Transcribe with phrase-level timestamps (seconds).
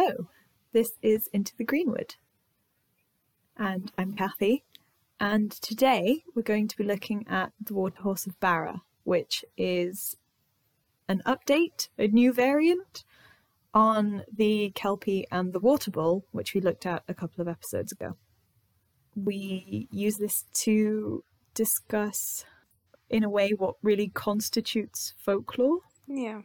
[0.00, 0.28] Hello,
[0.72, 2.14] this is Into the Greenwood,
[3.56, 4.62] and I'm Kathy.
[5.18, 10.16] And today we're going to be looking at the Water Horse of Barra, which is
[11.08, 13.02] an update, a new variant
[13.74, 17.90] on the Kelpie and the Water Bull, which we looked at a couple of episodes
[17.90, 18.16] ago.
[19.16, 21.24] We use this to
[21.54, 22.44] discuss,
[23.10, 25.80] in a way, what really constitutes folklore.
[26.06, 26.42] Yeah.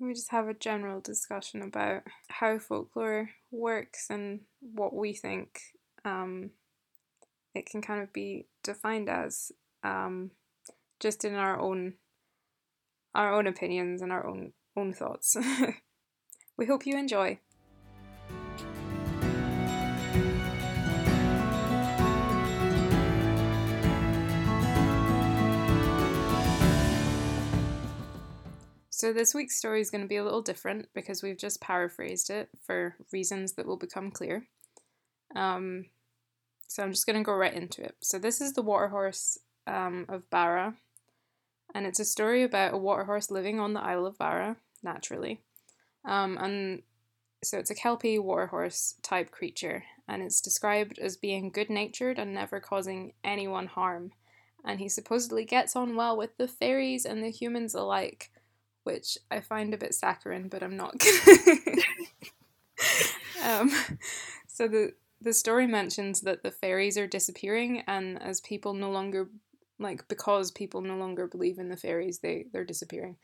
[0.00, 5.60] We just have a general discussion about how folklore works and what we think
[6.04, 6.50] um,
[7.54, 10.30] it can kind of be defined as, um,
[11.00, 11.94] just in our own
[13.14, 15.36] our own opinions and our own own thoughts.
[16.56, 17.38] we hope you enjoy.
[28.98, 32.30] So, this week's story is going to be a little different because we've just paraphrased
[32.30, 34.48] it for reasons that will become clear.
[35.36, 35.84] Um,
[36.66, 37.94] so, I'm just going to go right into it.
[38.00, 40.74] So, this is the Waterhorse um, of Barra,
[41.72, 45.42] and it's a story about a water horse living on the Isle of Barra, naturally.
[46.04, 46.82] Um, and
[47.44, 52.34] so, it's a Kelpie waterhorse type creature, and it's described as being good natured and
[52.34, 54.10] never causing anyone harm.
[54.64, 58.32] And he supposedly gets on well with the fairies and the humans alike
[58.88, 60.94] which I find a bit saccharine, but I'm not
[63.44, 63.70] um,
[64.46, 69.28] so the the story mentions that the fairies are disappearing, and as people no longer
[69.78, 73.16] like because people no longer believe in the fairies, they they're disappearing.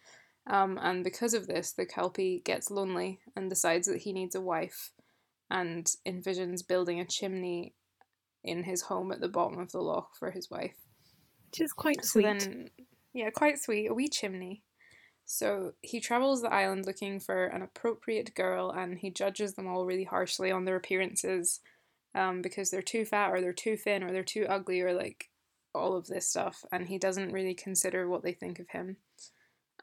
[0.47, 4.43] Um, and because of this, the Kelpie gets lonely and decides that he needs a
[4.43, 4.91] wife,
[5.50, 7.72] and envisions building a chimney
[8.43, 10.77] in his home at the bottom of the loch for his wife.
[11.50, 12.25] Which is quite sweet.
[12.25, 12.69] Then,
[13.15, 13.87] yeah, quite sweet.
[13.87, 14.62] A wee chimney.
[15.27, 19.87] So he travels the island looking for an appropriate girl and he judges them all
[19.87, 21.61] really harshly on their appearances
[22.15, 25.31] um, because they're too fat or they're too thin or they're too ugly or like
[25.75, 26.65] all of this stuff.
[26.71, 28.99] And he doesn't really consider what they think of him.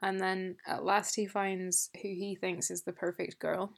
[0.00, 3.72] And then at last he finds who he thinks is the perfect girl.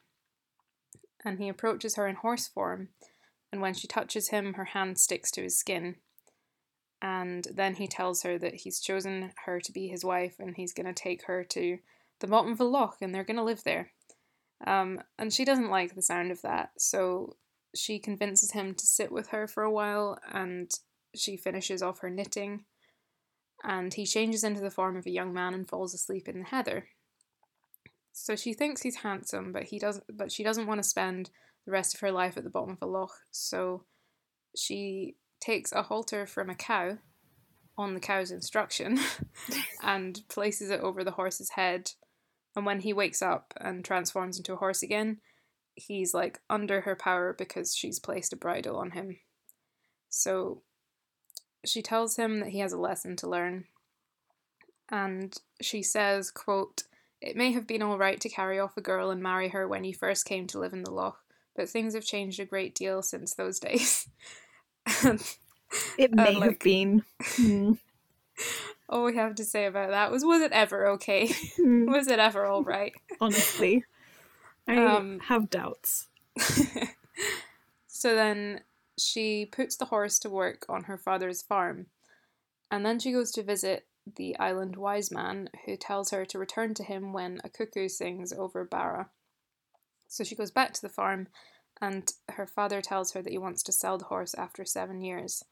[1.24, 2.88] And he approaches her in horse form.
[3.50, 5.96] And when she touches him, her hand sticks to his skin
[7.04, 10.72] and then he tells her that he's chosen her to be his wife and he's
[10.72, 11.76] going to take her to
[12.20, 13.92] the bottom of a loch and they're going to live there.
[14.66, 17.36] Um, and she doesn't like the sound of that, so
[17.74, 20.70] she convinces him to sit with her for a while and
[21.14, 22.64] she finishes off her knitting.
[23.62, 26.46] And he changes into the form of a young man and falls asleep in the
[26.46, 26.88] heather.
[28.12, 30.04] So she thinks he's handsome, but he doesn't.
[30.10, 31.30] But she doesn't want to spend
[31.66, 33.14] the rest of her life at the bottom of a loch.
[33.30, 33.84] So
[34.56, 36.98] she takes a halter from a cow
[37.76, 38.98] on the cow's instruction
[39.82, 41.90] and places it over the horse's head.
[42.56, 45.18] And when he wakes up and transforms into a horse again,
[45.74, 49.18] he's like under her power because she's placed a bridle on him.
[50.08, 50.62] So
[51.64, 53.64] she tells him that he has a lesson to learn.
[54.90, 56.84] And she says, quote,
[57.20, 59.82] It may have been all right to carry off a girl and marry her when
[59.82, 61.18] you first came to live in the loch,
[61.56, 64.08] but things have changed a great deal since those days.
[65.98, 67.04] it may like, have been.
[67.20, 67.78] Mm.
[68.88, 71.28] All we have to say about that was was it ever okay?
[71.58, 71.86] Mm.
[71.90, 72.92] was it ever all right?
[73.20, 73.84] Honestly,
[74.68, 76.08] I um, have doubts.
[77.86, 78.60] so then
[78.98, 81.86] she puts the horse to work on her father's farm,
[82.70, 86.74] and then she goes to visit the island wise man who tells her to return
[86.74, 89.08] to him when a cuckoo sings over Barra.
[90.08, 91.28] So she goes back to the farm
[91.80, 95.44] and her father tells her that he wants to sell the horse after seven years,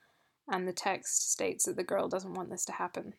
[0.49, 3.15] and the text states that the girl doesn't want this to happen.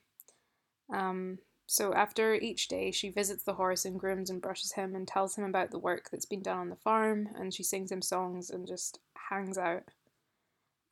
[0.94, 5.07] Um, so after each day, she visits the horse and grooms and brushes him and
[5.07, 8.01] tells him about the work that's been done on the farm, and she sings him
[8.01, 9.83] songs and just hangs out.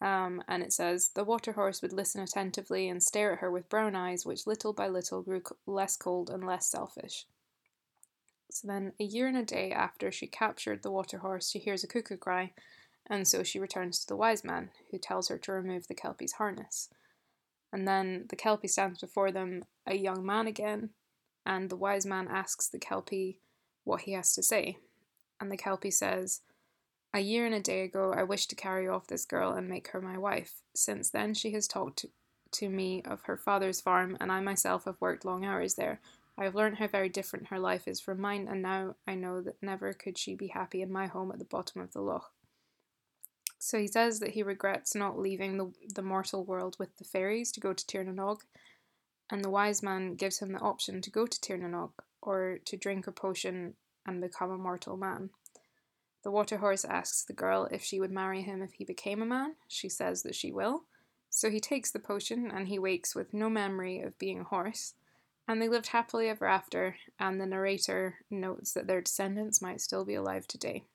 [0.01, 3.69] Um, and it says, The water horse would listen attentively and stare at her with
[3.69, 7.25] brown eyes, which little by little grew less cold and less selfish.
[8.51, 11.83] So then, a year and a day after she captured the water horse, she hears
[11.83, 12.51] a cuckoo cry,
[13.09, 16.33] and so she returns to the wise man, who tells her to remove the Kelpie's
[16.33, 16.89] harness.
[17.71, 20.89] And then the Kelpie stands before them, a young man again,
[21.45, 23.39] and the wise man asks the Kelpie
[23.85, 24.77] what he has to say.
[25.39, 26.41] And the Kelpie says,
[27.13, 29.87] A year and a day ago, I wished to carry off this girl and make
[29.89, 30.61] her my wife.
[30.75, 32.05] Since then, she has talked
[32.51, 36.01] to, me of her father's farm, and I myself have worked long hours there,
[36.37, 39.41] I have learned how very different her life is from mine, and now I know
[39.41, 42.31] that never could she be happy in my home at the bottom of the loch.
[43.59, 47.51] So he says that he regrets not leaving the, the mortal world with the fairies
[47.51, 48.41] to go to Tir na nOg,
[49.29, 51.91] and the wise man gives him the option to go to Tir na nOg
[52.21, 53.75] or to drink a potion
[54.05, 55.29] and become a mortal man.
[56.23, 59.25] The water horse asks the girl if she would marry him if he became a
[59.25, 59.55] man.
[59.67, 60.85] She says that she will.
[61.29, 64.93] So he takes the potion and he wakes with no memory of being a horse.
[65.47, 70.05] And they lived happily ever after, and the narrator notes that their descendants might still
[70.05, 70.85] be alive today.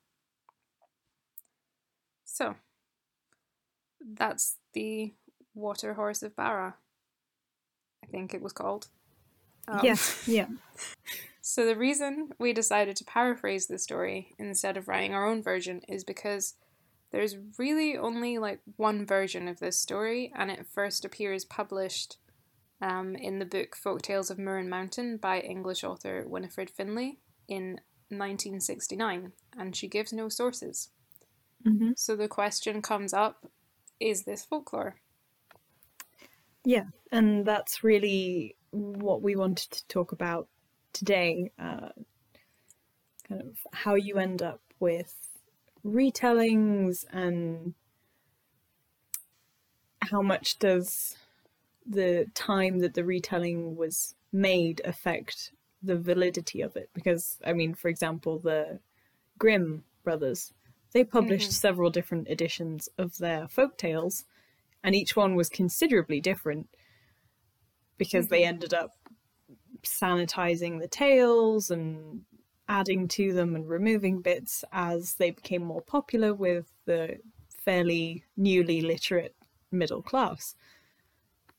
[2.25, 2.55] So,
[4.01, 5.13] that's the
[5.53, 6.75] Water Horse of Barra.
[8.03, 8.87] I think it was called.
[9.67, 10.47] Um, yes, yeah.
[11.49, 15.81] So, the reason we decided to paraphrase the story instead of writing our own version
[15.87, 16.55] is because
[17.13, 22.17] there's really only like one version of this story, and it first appears published
[22.81, 27.79] um, in the book Folk Tales of and Mountain by English author Winifred Finlay in
[28.09, 30.89] 1969, and she gives no sources.
[31.65, 31.91] Mm-hmm.
[31.95, 33.49] So the question comes up
[33.99, 34.97] is this folklore?
[36.63, 40.47] Yeah, and that's really what we wanted to talk about
[40.93, 41.51] today.
[41.57, 41.89] Uh,
[43.27, 45.15] kind of how you end up with
[45.85, 47.73] retellings and
[50.01, 51.17] how much does
[51.89, 55.51] the time that the retelling was made affect
[55.81, 58.79] the validity of it because i mean for example the
[59.37, 60.53] grimm brothers
[60.93, 61.67] they published mm-hmm.
[61.67, 64.25] several different editions of their folk tales
[64.83, 66.67] and each one was considerably different
[67.97, 68.35] because mm-hmm.
[68.35, 68.91] they ended up
[69.83, 72.21] sanitizing the tales and
[72.67, 77.17] adding to them and removing bits as they became more popular with the
[77.49, 79.35] fairly newly literate
[79.71, 80.55] middle class.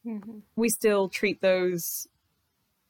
[0.06, 0.38] Mm-hmm.
[0.56, 2.08] We still treat those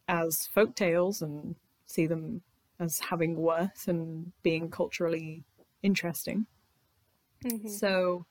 [0.09, 1.57] as folk tales and
[1.87, 2.43] see them
[2.81, 5.45] as having worth and being culturally
[5.83, 6.47] interesting.
[7.45, 7.69] Mm-hmm.
[7.69, 8.27] So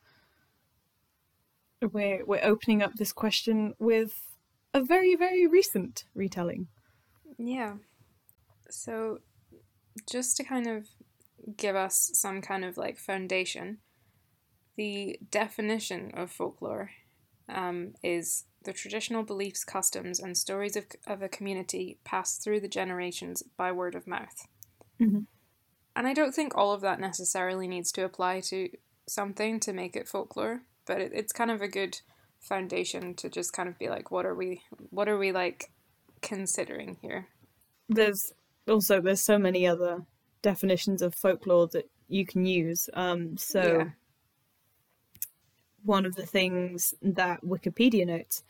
[1.81, 4.35] we're we're opening up this question with
[4.73, 6.67] a very very recent retelling.
[7.37, 7.75] Yeah.
[8.69, 9.19] So
[10.09, 10.87] just to kind of
[11.55, 13.77] give us some kind of like foundation,
[14.75, 16.91] the definition of folklore
[17.49, 22.67] um, is the traditional beliefs, customs, and stories of, of a community passed through the
[22.67, 24.45] generations by word of mouth.
[25.01, 25.21] Mm-hmm.
[25.95, 28.67] And I don't think all of that necessarily needs to apply to
[29.07, 32.01] something to make it folklore, but it, it's kind of a good
[32.41, 35.71] foundation to just kind of be like, what are we, what are we like
[36.21, 37.29] considering here?
[37.87, 38.33] There's
[38.67, 40.03] also there's so many other
[40.41, 42.89] definitions of folklore that you can use.
[42.93, 43.89] Um, so yeah.
[45.87, 48.43] One of the things that Wikipedia notes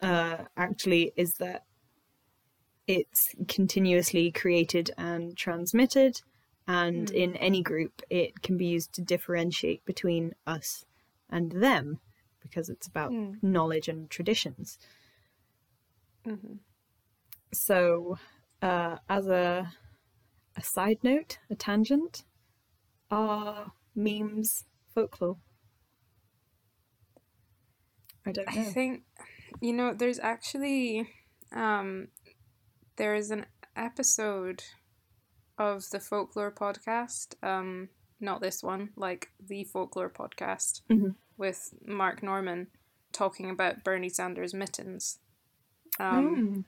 [0.00, 1.64] uh, actually is that
[2.86, 6.22] it's continuously created and transmitted,
[6.66, 7.14] and mm.
[7.14, 10.84] in any group, it can be used to differentiate between us
[11.28, 12.00] and them
[12.40, 13.34] because it's about mm.
[13.42, 14.78] knowledge and traditions.
[16.26, 16.54] Mm-hmm.
[17.52, 18.18] So
[18.62, 19.72] uh, as a
[20.56, 22.24] a side note, a tangent,
[23.10, 25.36] are memes folklore?
[28.26, 28.62] I don't know.
[28.62, 29.02] I think
[29.60, 31.08] you know there's actually
[31.52, 32.08] um
[32.96, 34.62] there is an episode
[35.58, 37.88] of the folklore podcast um
[38.20, 41.10] not this one like the folklore podcast mm-hmm.
[41.36, 42.66] with mark norman
[43.12, 45.18] talking about bernie sanders mittens
[46.00, 46.64] um mm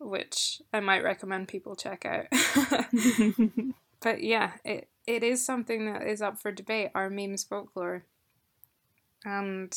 [0.00, 2.26] which I might recommend people check out.
[4.00, 6.90] but yeah, it it is something that is up for debate.
[6.94, 8.04] Our memes folklore,
[9.24, 9.72] and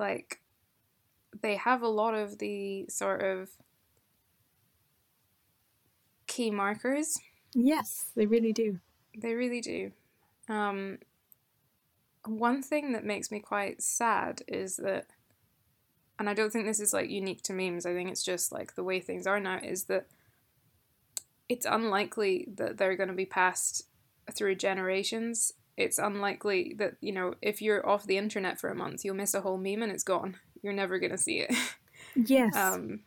[0.00, 0.40] like
[1.42, 3.50] they have a lot of the sort of
[6.26, 7.16] key markers.
[7.54, 8.80] Yes, they really do.
[9.16, 9.92] They really do.
[10.48, 10.98] Um,
[12.24, 15.06] one thing that makes me quite sad is that
[16.20, 17.86] and I don't think this is like unique to memes.
[17.86, 20.06] I think it's just like the way things are now is that
[21.48, 23.86] it's unlikely that they're going to be passed
[24.30, 25.54] through generations.
[25.76, 29.34] It's unlikely that, you know, if you're off the internet for a month, you'll miss
[29.34, 30.36] a whole meme and it's gone.
[30.62, 31.54] You're never going to see it.
[32.16, 32.56] Yes.
[32.56, 33.00] um,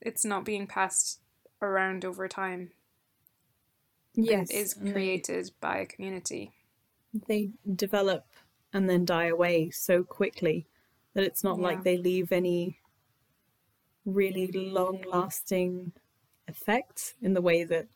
[0.00, 1.18] it's not being passed
[1.60, 2.70] around over time.
[4.14, 4.50] Yes.
[4.50, 6.52] It is created they, by a community.
[7.26, 8.26] They develop
[8.72, 10.66] and then die away so quickly
[11.14, 11.64] that it's not yeah.
[11.64, 12.78] like they leave any
[14.04, 15.92] really long lasting
[16.48, 17.86] effects in the way that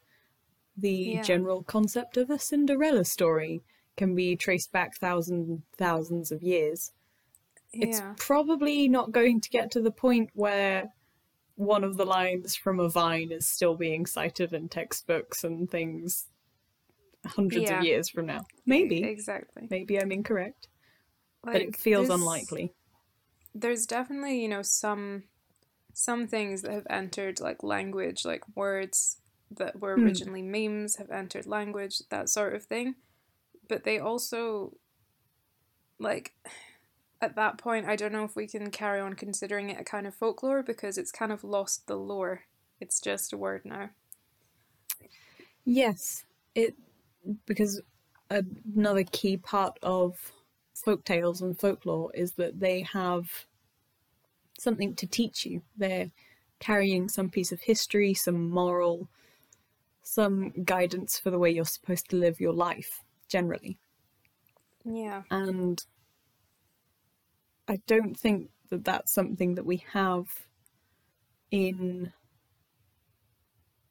[0.76, 1.22] the yeah.
[1.22, 3.62] general concept of a Cinderella story
[3.96, 6.92] can be traced back thousands thousands of years.
[7.72, 7.86] Yeah.
[7.86, 10.90] It's probably not going to get to the point where
[11.54, 16.26] one of the lines from a vine is still being cited in textbooks and things
[17.24, 17.78] hundreds yeah.
[17.78, 18.44] of years from now.
[18.66, 19.02] Maybe.
[19.02, 19.66] Exactly.
[19.70, 20.68] Maybe I'm incorrect.
[21.44, 22.14] Like, but it feels this...
[22.14, 22.72] unlikely
[23.60, 25.24] there's definitely you know some
[25.94, 29.18] some things that have entered like language like words
[29.50, 29.98] that were Hmm.
[29.98, 32.96] originally memes have entered language, that sort of thing.
[33.68, 34.76] But they also,
[35.98, 36.34] like,
[37.20, 40.06] at that point, I don't know if we can carry on considering it a kind
[40.06, 42.44] of folklore because it's kind of lost the lore.
[42.80, 43.90] It's just a word now.
[45.64, 46.24] Yes,
[46.54, 46.74] it
[47.46, 47.82] because
[48.30, 50.32] another key part of
[50.74, 53.46] folk tales and folklore is that they have
[54.58, 55.62] something to teach you.
[55.76, 56.10] They're
[56.58, 59.08] carrying some piece of history, some moral,
[60.08, 63.76] some guidance for the way you're supposed to live your life generally.
[64.84, 65.22] Yeah.
[65.32, 65.84] And
[67.66, 70.26] I don't think that that's something that we have
[71.50, 72.12] in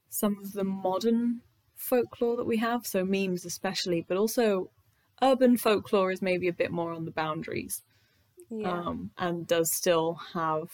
[0.07, 1.41] some of the modern
[1.75, 4.71] folklore that we have, so memes especially, but also
[5.21, 7.83] urban folklore is maybe a bit more on the boundaries
[8.49, 8.71] Yeah.
[8.71, 10.69] um, and does still have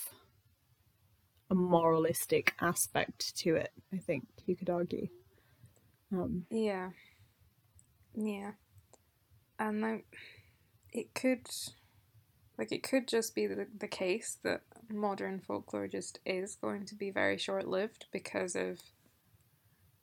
[1.49, 5.07] a moralistic aspect to it, I think you could argue.
[6.11, 6.91] Um, Yeah.
[8.15, 8.51] Yeah.
[9.59, 10.05] And like
[10.93, 11.47] it could
[12.57, 16.95] like it could just be the, the case that modern folklore just is going to
[16.95, 18.79] be very short lived because of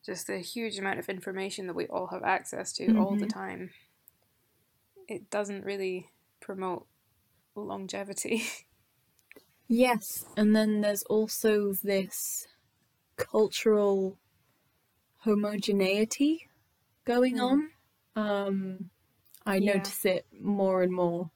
[0.05, 3.33] just the huge amount of information that we all have access to all the Mhm.
[3.33, 3.71] time.
[5.09, 6.11] It doesn't really
[6.41, 6.87] promote
[7.57, 8.45] longevity.
[9.69, 12.47] Yes, and then there's also this
[13.17, 14.19] cultural
[15.29, 16.49] homogeneity
[17.05, 17.43] going Mm.
[17.43, 17.71] on.
[18.17, 18.91] Um,
[19.47, 19.75] I Yeah.
[19.75, 21.31] notice it more and more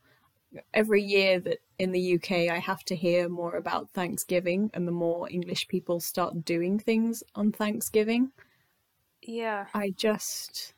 [0.75, 4.93] every year that in the UK I have to hear more about Thanksgiving, and the
[4.93, 8.33] more English people start doing things on Thanksgiving,
[9.23, 9.67] yeah.
[9.75, 10.75] I just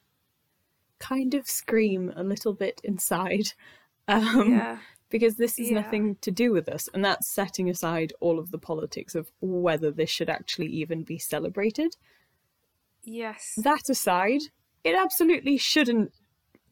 [0.98, 3.52] kind of scream a little bit inside.
[4.06, 4.78] Um, Yeah.
[5.08, 5.76] because this is Yeah.
[5.80, 9.90] nothing to do with us, and that's setting aside all of the politics of whether
[9.90, 11.96] this should actually even be celebrated.
[13.04, 13.52] Yes.
[13.56, 14.40] That aside,
[14.82, 16.12] it absolutely shouldn't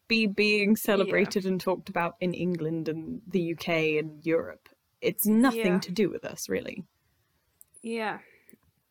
[0.09, 4.69] be being celebrated and talked about in England and the UK and Europe.
[5.01, 5.79] It's nothing Yeah.
[5.81, 6.85] to do with us, really.
[7.83, 8.19] Yeah.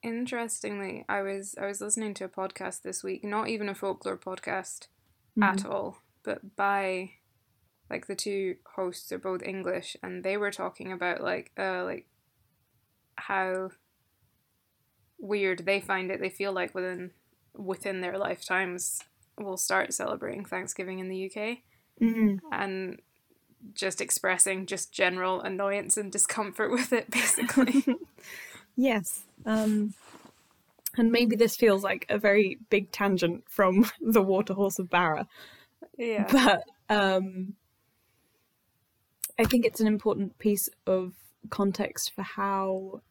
[0.04, 4.18] Interestingly, I was I was listening to a podcast this week, not even a folklore
[4.18, 4.88] podcast
[5.42, 7.12] at all, but by
[7.90, 12.08] like the two hosts are both English and they were talking about like uh like
[13.16, 13.70] how
[15.20, 16.20] weird they find it.
[16.20, 17.12] They feel like within
[17.58, 19.00] within their lifetimes
[19.40, 21.60] will start celebrating Thanksgiving in the UK
[22.02, 22.40] Mm.
[22.52, 23.00] and
[23.76, 27.86] just expressing just general annoyance and discomfort with it basically.
[28.78, 29.24] Yes.
[29.46, 29.94] Um,
[30.98, 35.28] and maybe this feels like a very big tangent from the water horse of Barra.
[35.98, 36.26] yeah.
[36.32, 37.54] but um,
[39.38, 41.14] I think it's an important piece of
[41.50, 43.02] context for how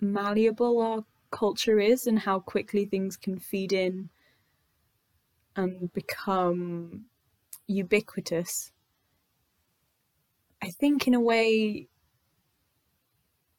[0.00, 4.10] malleable our culture is and how quickly things can feed in
[5.56, 7.06] and become
[7.66, 8.72] ubiquitous.
[10.62, 11.88] I think, in a way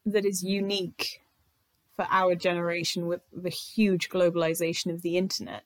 [0.04, 1.22] that is unique
[1.94, 5.64] for our generation with the huge globalization of the internet.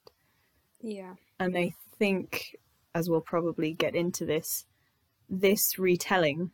[0.81, 1.15] Yeah.
[1.39, 2.57] And I think,
[2.95, 4.67] as we'll probably get into this,
[5.29, 6.51] this retelling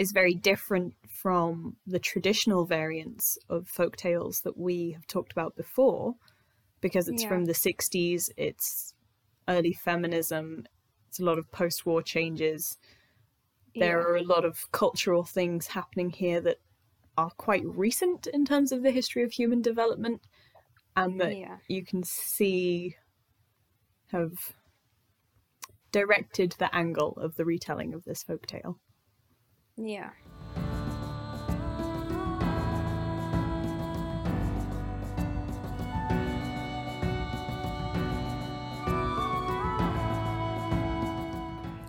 [0.00, 5.54] is very different from the traditional variants of folk tales that we have talked about
[5.56, 6.14] before,
[6.80, 7.28] because it's Yeah.
[7.28, 8.94] from the 60s, it's
[9.46, 10.64] early feminism,
[11.06, 12.78] it's a lot of post war changes.
[13.74, 14.04] There Yeah.
[14.06, 16.56] are a lot of cultural things happening here that
[17.18, 20.22] are quite recent in terms of the history of human development,
[20.96, 21.58] and that Yeah.
[21.68, 22.96] you can see
[24.12, 24.32] have
[25.92, 28.78] directed the angle of the retelling of this folktale.
[29.76, 30.10] Yeah.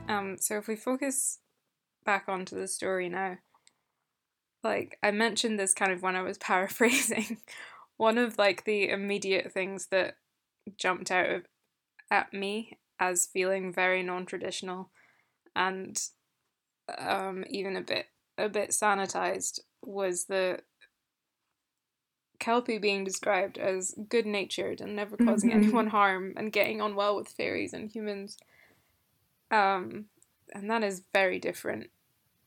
[0.07, 1.39] Um, so if we focus
[2.05, 3.37] back onto the story now,
[4.63, 7.37] like I mentioned this kind of when I was paraphrasing,
[7.97, 10.15] one of like the immediate things that
[10.77, 11.43] jumped out of,
[12.09, 14.91] at me as feeling very non-traditional
[15.55, 15.99] and
[16.99, 18.07] um, even a bit
[18.37, 20.59] a bit sanitized was the
[22.39, 25.55] Kelpie being described as good natured and never causing Mhm.
[25.55, 28.37] anyone harm and getting on well with fairies and humans.
[29.51, 30.09] Um,
[30.53, 31.91] and that is very different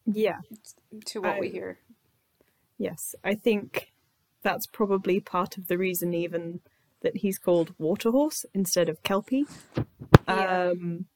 [0.07, 0.41] Yeah.
[1.07, 1.79] to what we hear.
[2.77, 3.93] Yes, I think
[4.43, 6.61] that's probably part of the reason even
[7.01, 9.45] that he's called Waterhorse instead of Kelpie.
[10.27, 10.71] Yeah.
[10.73, 11.07] Um,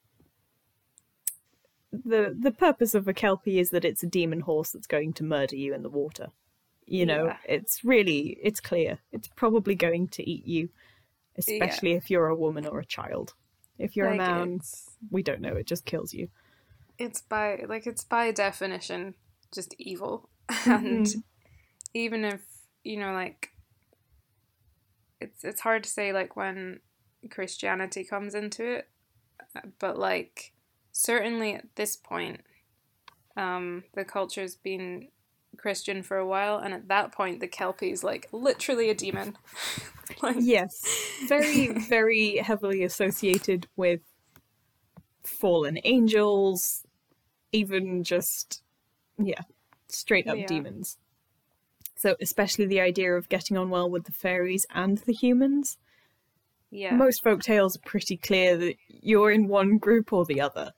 [1.92, 5.25] the the purpose of a Kelpie is that it's a demon horse that's going to
[5.25, 6.28] murder you in the water.
[6.87, 7.37] You know, Yeah.
[7.47, 8.99] it's really it's clear.
[9.12, 10.71] It's probably going to eat you,
[11.37, 13.35] especially if you're a woman or a child.
[13.78, 14.61] If you're Like, a man,
[15.11, 15.54] we don't know.
[15.54, 16.28] It just kills you.
[16.99, 19.14] it's by like it's by definition
[19.54, 20.28] just evil,
[20.66, 21.23] and Mhm.
[21.95, 22.42] even if
[22.85, 23.50] you know like
[25.21, 26.80] it's it's hard to say like when
[27.30, 28.88] Christianity comes into it,
[29.78, 30.52] but like
[30.99, 32.40] certainly at this point,
[33.37, 35.09] um, the culture's been
[35.57, 39.37] Christian for a while, and at that point, the Kelpie is like literally a demon.
[40.23, 40.83] like, Yes,
[41.28, 44.00] very very heavily associated with
[45.25, 46.85] fallen angels,
[47.52, 48.62] even just
[49.19, 49.43] yeah,
[49.88, 50.47] straight up Yeah.
[50.49, 50.99] demons.
[51.95, 55.78] So especially the idea of getting on well with the fairies and the humans.
[56.71, 60.73] yeah, Most folk tales are pretty clear that you're in one group or the other.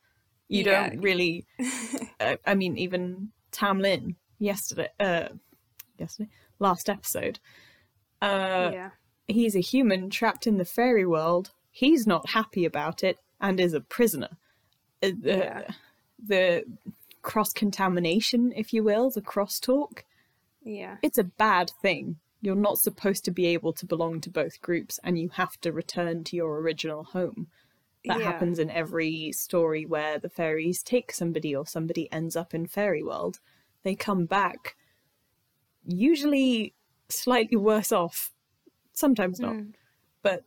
[0.50, 0.90] You Yeah.
[0.90, 1.46] don't really.
[2.20, 5.28] uh, I mean, even Tamlin yesterday, uh,
[5.96, 6.28] yesterday,
[6.58, 7.38] last episode.
[8.20, 8.90] Uh, yeah,
[9.28, 11.52] he's a human trapped in the fairy world.
[11.70, 14.36] He's not happy about it and is a prisoner.
[15.02, 15.70] Uh, the, Yeah.
[16.18, 16.64] the
[17.22, 20.00] cross contamination, if you will, the crosstalk,
[20.62, 22.16] yeah, it's a bad thing.
[22.42, 25.72] You're not supposed to be able to belong to both groups and you have to
[25.72, 27.48] return to your original home.
[28.06, 28.24] That Yeah.
[28.24, 33.02] happens in every story where the fairies take somebody or somebody ends up in fairy
[33.02, 33.40] world.
[33.82, 34.76] They come back,
[35.86, 36.74] usually
[37.08, 38.32] slightly worse off,
[38.92, 39.74] sometimes not, Mm.
[40.22, 40.44] but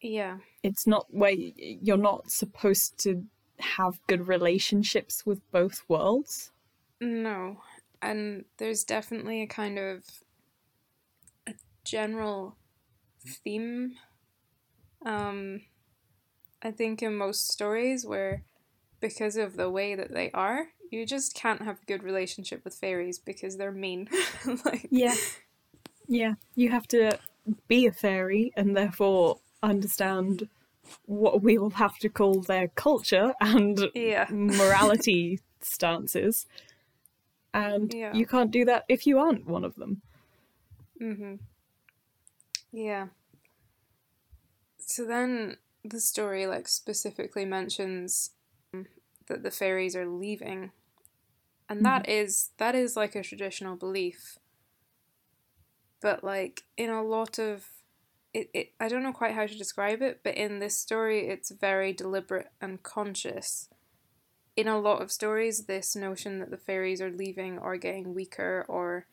[0.00, 3.26] yeah, it's not where you're not supposed to
[3.58, 6.50] have good relationships with both worlds.
[7.00, 7.62] no,
[8.02, 10.04] and there's definitely a kind of
[11.46, 11.54] a
[11.84, 12.56] general
[13.26, 13.96] theme.
[15.04, 15.60] Um,
[16.64, 18.42] I think in most stories where,
[19.00, 22.74] because of the way that they are, you just can't have a good relationship with
[22.74, 24.08] fairies because they're mean.
[24.64, 25.14] like, Yeah.
[26.08, 26.34] Yeah.
[26.54, 27.18] You have to
[27.68, 30.48] be a fairy and therefore understand
[31.06, 36.46] what we will have to call their culture and yeah, morality stances.
[37.52, 38.14] And Yeah.
[38.14, 40.02] you can't do that if you aren't one of them.
[41.00, 41.34] Mm-hmm.
[42.72, 43.08] Yeah.
[44.78, 48.30] So then the story like specifically mentions
[48.72, 48.86] um,
[49.28, 50.72] that the fairies are leaving.
[51.68, 54.38] And that is that is like a traditional belief.
[56.00, 57.66] But like in a lot of
[58.32, 61.50] it, it I don't know quite how to describe it, but in this story it's
[61.50, 63.68] very deliberate and conscious.
[64.56, 68.64] In a lot of stories, this notion that the fairies are leaving or getting weaker
[68.68, 69.06] or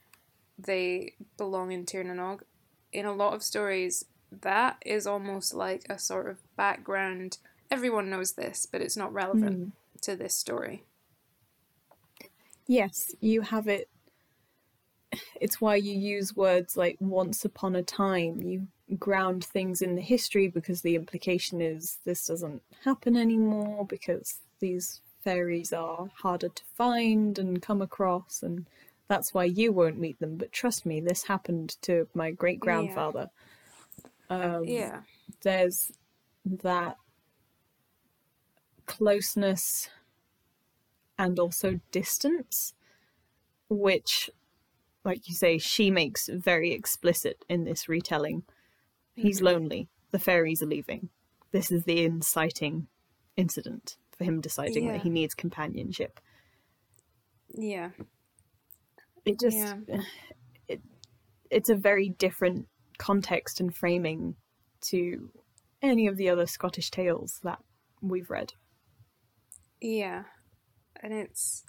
[0.58, 2.44] they belong in Tir na Nog.
[2.94, 4.06] In a lot of stories,
[4.42, 7.38] that is almost like a sort of background.
[7.70, 9.70] Everyone knows this, but it's not relevant hmm.
[10.02, 10.84] to this story.
[12.68, 13.90] Yes, you have it.
[15.42, 18.42] It's why you use words like once upon a time.
[18.42, 18.68] You
[18.98, 25.02] ground things in the history because the implication is this doesn't happen anymore because these
[25.24, 28.66] fairies are harder to find and come across, and
[29.08, 30.38] that's why you won't meet them.
[30.38, 33.30] But trust me, this happened to my great grandfather.
[34.32, 35.04] Um, Yeah.
[35.42, 35.92] there's
[36.46, 36.96] that
[38.86, 39.90] closeness
[41.20, 42.74] and also distance,
[43.70, 44.30] which,
[45.04, 48.44] like you say, she makes very explicit in this retelling.
[49.16, 49.90] He's lonely.
[50.12, 51.10] The fairies are leaving.
[51.52, 52.88] This is the inciting
[53.36, 54.94] incident for him deciding Yeah.
[54.94, 56.22] that he needs companionship.
[57.50, 57.92] Yeah.
[59.26, 59.78] It just, Yeah.
[60.70, 60.82] it,
[61.50, 62.70] it's a very different
[63.02, 64.36] context and framing
[64.82, 65.30] to
[65.82, 67.60] any of the other Scottish tales that
[68.02, 68.54] we've read.
[69.82, 70.24] Yeah.
[71.02, 71.64] And it's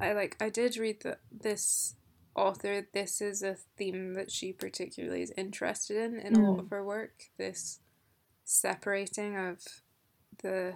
[0.00, 1.94] I like I did read that this
[2.34, 6.60] author this is a theme that she particularly is interested in in a lot Mm.
[6.64, 7.80] of her work this
[8.44, 9.58] separating of
[10.42, 10.74] the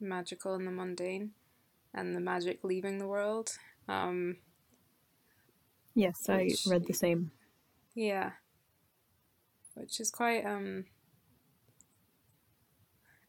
[0.00, 1.30] magical and the mundane
[1.94, 3.56] and the magic leaving the world
[3.88, 4.36] um
[5.94, 7.30] Yes, I Which- read the same.
[7.94, 8.32] yeah
[9.76, 10.84] which is quite um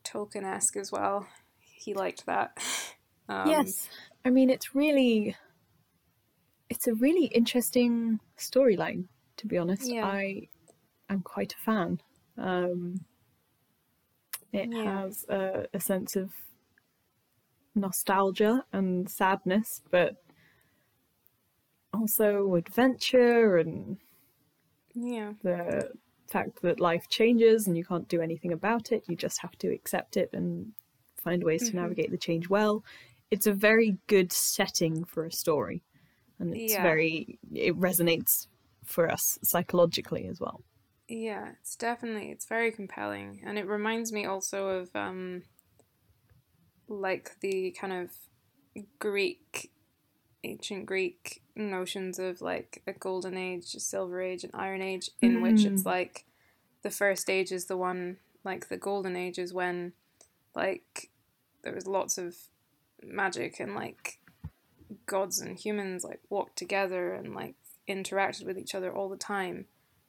[0.04, 1.28] Tolkien-esque as well
[1.60, 2.58] he liked that
[3.30, 3.90] um, yes,
[4.26, 5.36] I mean it's really,
[6.70, 9.08] it's a really interesting storyline.
[9.38, 10.06] To be honest, Yeah.
[10.06, 10.48] I
[11.10, 12.02] am quite a fan.
[12.38, 13.06] Um,
[14.52, 14.84] it Yeah.
[14.84, 16.32] has a, a sense of
[17.76, 20.16] nostalgia and sadness, but
[21.94, 23.98] also adventure and
[24.94, 25.92] yeah the
[26.28, 29.04] fact that life changes and you can't do anything about it.
[29.08, 30.74] You just have to accept it and
[31.18, 31.72] find ways Mhm.
[31.72, 32.84] to navigate the change well.
[33.32, 35.84] It's a very good setting for a story.
[36.40, 36.84] and it's Yeah.
[36.84, 38.48] very it resonates
[38.86, 40.62] for us psychologically as well.
[41.10, 45.44] Yeah, it's definitely it's very compelling, and it reminds me also of um,
[46.88, 48.12] like the kind of
[49.00, 49.72] Greek,
[50.44, 55.42] ancient Greek notions of like a golden age, a silver age, an iron age, in
[55.42, 55.86] which it's Mm.
[55.86, 56.26] like
[56.84, 59.94] the first age is the one like the golden age is when
[60.56, 61.10] like
[61.64, 62.36] there was lots of
[63.04, 64.20] magic and like
[65.06, 67.56] gods and humans like walked together and like
[67.90, 69.66] interacted with each other all the time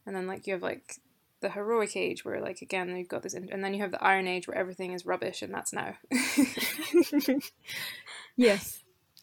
[0.06, 0.96] and then like you have like
[1.40, 4.02] the heroic age where like again you've got this in- and then you have the
[4.02, 5.94] iron age where everything is rubbish and that's now
[8.36, 8.82] yes.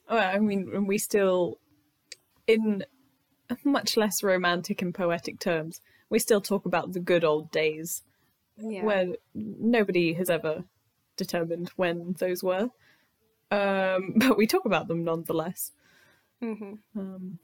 [0.09, 1.59] Well, I mean, and we still,
[2.47, 2.85] in
[3.63, 8.03] much less romantic and poetic terms, we still talk about the good old days
[8.57, 10.63] yeah where nobody has ever
[11.17, 12.69] determined when those were.
[13.51, 15.71] Um, but we talk about them nonetheless.
[16.39, 17.39] hmm Um,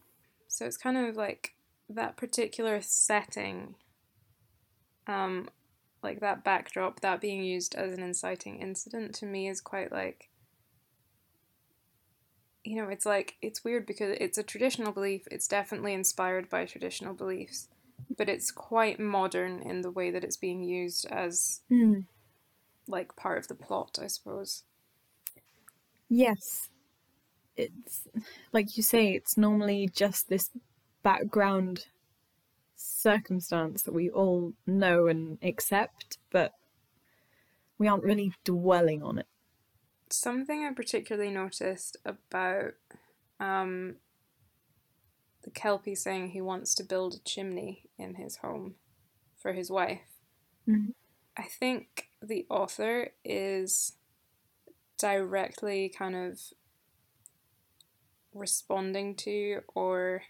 [0.47, 1.55] so it's kind of like
[1.89, 3.75] that particular setting
[5.07, 5.49] um
[6.03, 10.30] like that backdrop that being used as an inciting incident to me is quite like
[12.63, 16.65] you know it's like it's weird because it's a traditional belief it's definitely inspired by
[16.65, 17.67] traditional beliefs
[18.17, 22.01] but it's quite modern in the way that it's being used as hmm.
[22.87, 24.63] like part of the plot i suppose
[26.11, 26.67] Yes.
[27.55, 28.05] It's
[28.51, 30.49] like you say, it's normally just this
[31.03, 31.85] background
[32.75, 36.51] circumstance that we all know and accept, but
[37.77, 39.27] we aren't really dwelling on it.
[40.13, 42.73] Something I particularly noticed about
[43.39, 43.95] um,
[45.43, 48.75] the Kelpie saying he wants to build a chimney in his home
[49.37, 50.01] for his wife.
[50.67, 50.93] Mhm.
[51.37, 53.93] I think the author is
[54.97, 56.39] directly kind of
[58.33, 60.23] responding to or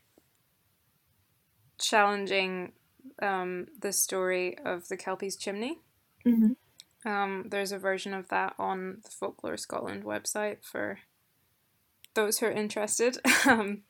[1.78, 2.74] challenging
[3.22, 5.80] um, the story of the Kelpie's chimney.
[6.26, 6.54] Mm-hmm.
[7.06, 11.00] Um, there's a version of that on the Folklore Scotland website for
[12.14, 13.18] those who are interested.
[13.48, 13.82] um,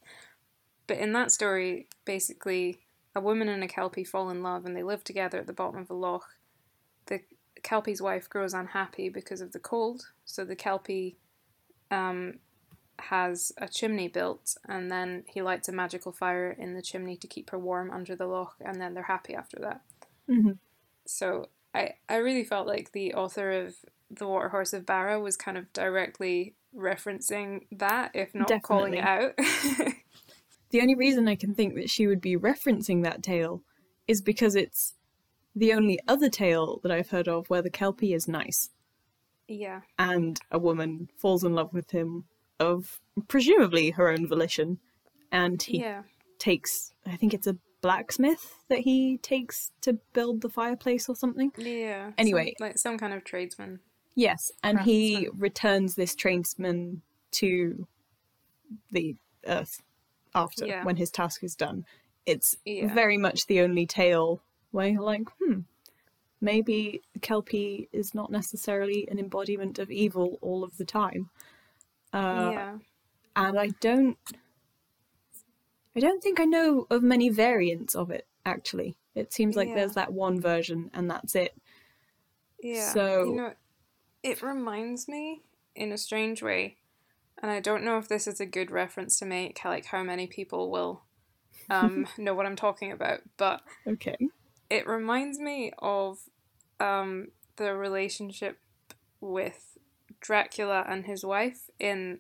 [0.88, 2.80] but in that story, basically,
[3.16, 5.80] a woman and a Kelpie fall in love and they live together at the bottom
[5.82, 6.26] of a loch.
[7.08, 7.22] The
[7.64, 11.18] Kelpie's wife grows unhappy because of the cold, so the Kelpie
[11.90, 12.40] um,
[13.00, 17.28] has a chimney built and then he lights a magical fire in the chimney to
[17.28, 19.82] keep her warm under the loch, and then they're happy after that
[20.30, 20.52] Mm-hmm.
[21.06, 23.76] so I I really felt like the author of
[24.10, 29.04] The Water Horse of Barra was kind of directly referencing that, if not calling it
[29.04, 29.34] out.
[30.72, 33.62] The only reason I can think that she would be referencing that tale
[34.08, 34.96] is because it's
[35.54, 38.70] the only other tale that I've heard of where the Kelpie is nice.
[39.50, 42.24] Yeah, and a woman falls in love with him
[42.58, 44.80] of presumably her own volition
[45.32, 46.04] and he yeah,
[46.40, 51.52] takes I think it's a blacksmith that he takes to build the fireplace or something.
[51.58, 52.12] yeah.
[52.18, 52.54] Anyway.
[52.58, 53.80] some, like some kind of tradesman.
[54.16, 57.88] Yes, and he returns this tradesman to
[58.92, 59.16] the
[59.48, 59.82] earth
[60.36, 60.84] after Yeah.
[60.84, 61.86] when his task is done.
[62.26, 62.94] It's Yeah.
[62.94, 64.42] very much the only tale
[64.72, 65.62] where you're like, hmm,
[66.40, 71.30] maybe Kelpie is not necessarily an embodiment of evil all of the time.
[72.14, 72.78] Uh, yeah,
[73.36, 74.18] and I don't
[75.96, 78.98] I don't think I know of many variants of it actually.
[79.16, 79.76] It seems like Yeah.
[79.76, 81.56] there's that one version and that's it.
[82.64, 82.92] yeah.
[82.94, 83.54] so- you know,
[84.24, 85.42] it reminds me
[85.76, 86.78] in a strange way,
[87.42, 90.28] and I don't know if this is a good reference to make, like how many
[90.28, 91.04] people will
[91.70, 94.18] um, know what I'm talking about, but Okay.
[94.70, 96.20] it reminds me of
[96.80, 98.60] um, the relationship
[99.20, 99.78] with
[100.20, 102.20] Dracula and his wife in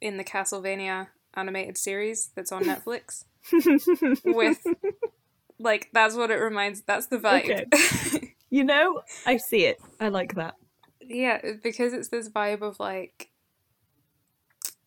[0.00, 3.24] in the Castlevania animated series that's on Netflix.
[4.24, 4.58] with
[5.58, 6.82] like that's what it reminds.
[6.82, 7.72] That's the vibe.
[8.52, 9.80] You know, I see it.
[10.00, 10.56] I like that.
[11.00, 13.30] yeah, because it's this vibe of like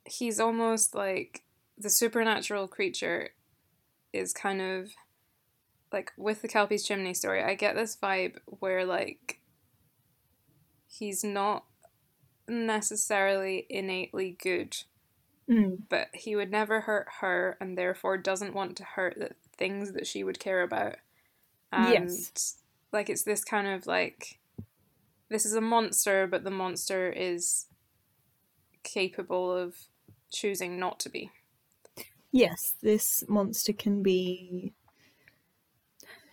[0.05, 1.43] he's almost like
[1.77, 3.29] the supernatural creature
[4.11, 4.89] is kind of
[5.93, 7.41] like with the Kelpie's chimney story.
[7.41, 9.39] I get this vibe where like
[10.87, 11.63] he's not
[12.49, 14.75] necessarily innately good,
[15.49, 15.83] Mm.
[15.89, 20.07] but he would never hurt her and therefore doesn't want to hurt the things that
[20.07, 20.95] she would care about.
[21.71, 22.57] And Yes.
[22.91, 24.39] like it's this kind of like
[25.29, 27.65] this is a monster, but the monster is
[28.83, 29.75] capable of
[30.31, 31.31] choosing not to be.
[32.31, 34.73] Yes, this monster can be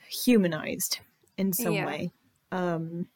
[0.09, 1.01] humanized
[1.37, 1.87] in some Yeah.
[1.87, 2.13] way.
[2.53, 3.09] Um,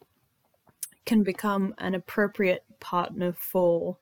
[1.06, 3.96] can become an appropriate partner for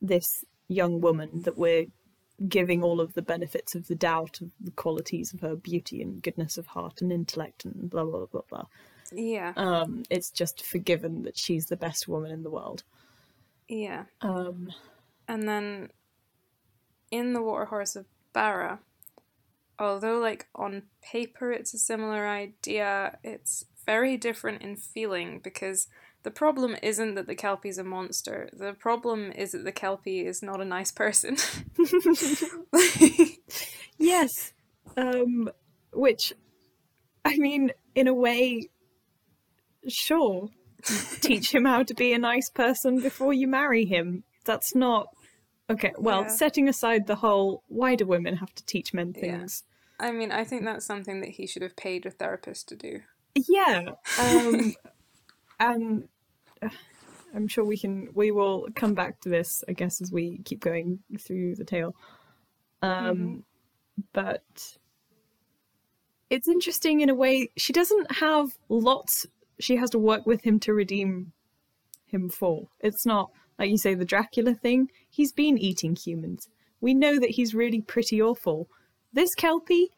[0.00, 1.86] this young woman that we're
[2.48, 6.22] giving all of the benefits of the doubt of the qualities of her beauty and
[6.22, 8.64] goodness of heart and intellect and blah blah blah blah.
[9.12, 9.52] Yeah.
[9.56, 12.82] Um, it's just forgiven that she's the best woman in the world.
[13.68, 14.04] Yeah.
[14.22, 14.72] Um,
[15.28, 15.90] And then
[17.10, 18.80] in the Water Horse of Barra,
[19.78, 25.88] although like on paper it's a similar idea, it's very different in feeling because
[26.22, 28.48] the problem isn't that the Kelpie's a monster.
[28.52, 31.36] The problem is that the Kelpie is not a nice person.
[33.98, 34.52] yes,
[34.96, 35.50] um,
[35.92, 36.32] which,
[37.24, 38.68] I mean, in a way,
[39.88, 40.48] sure,
[41.20, 44.24] teach him how to be a nice person before you marry him.
[44.44, 45.06] That's not
[45.70, 45.92] okay.
[45.98, 46.28] Well, Yeah.
[46.28, 49.20] setting aside the whole why do women have to teach men Yeah.
[49.38, 49.64] things?
[50.00, 53.02] I mean, I think that's something that he should have paid a therapist to do.
[53.48, 54.74] Yeah, um,
[55.62, 56.08] and
[56.60, 56.68] uh,
[57.34, 58.08] I'm sure we can.
[58.14, 61.94] We will come back to this, I guess, as we keep going through the tale.
[62.82, 63.44] Um,
[64.12, 64.76] but
[66.28, 67.50] it's interesting in a way.
[67.56, 69.26] She doesn't have lots.
[69.60, 71.32] She has to work with him to redeem
[72.06, 72.68] him for.
[72.80, 74.90] It's not like you say the Dracula thing.
[75.08, 76.48] He's been eating humans.
[76.80, 78.68] We know that he's really pretty awful.
[79.12, 79.90] This Kelpie,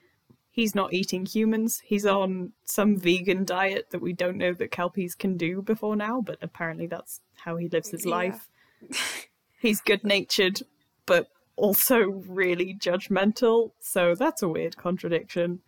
[0.54, 1.82] he's not eating humans.
[1.84, 6.20] He's on some vegan diet that we don't know that Kelpies can do before now,
[6.20, 8.10] but apparently that's how he lives his Yeah.
[8.12, 8.48] life.
[9.60, 10.60] He's good natured,
[11.06, 15.60] but also really judgmental, so that's a weird contradiction.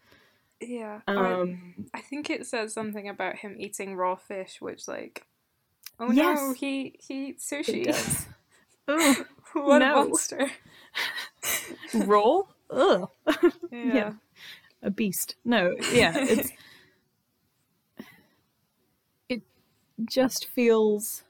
[0.60, 1.00] Yeah.
[1.08, 5.26] Um, I think it says something about him eating raw fish, which like,
[5.98, 7.88] oh no, he he eats sushi.
[8.88, 10.02] ugh, what No.
[10.02, 10.50] a monster!
[11.94, 12.42] raw?
[12.70, 13.08] Ugh.
[13.72, 13.94] Yeah.
[13.94, 14.12] Yeah.
[14.82, 15.36] A beast.
[15.44, 16.52] No, yeah, it's
[19.28, 19.42] it
[20.04, 21.24] just feels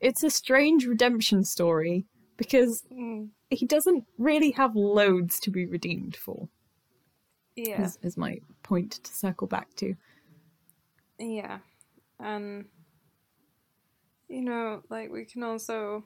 [0.00, 2.06] it's a strange redemption story
[2.36, 6.48] because Mm, he doesn't really have loads to be redeemed for.
[7.56, 7.84] yeah.
[7.84, 9.94] Is, is my point to circle back to.
[11.18, 11.58] Yeah.
[12.20, 12.66] And
[14.28, 16.04] you know, like we can also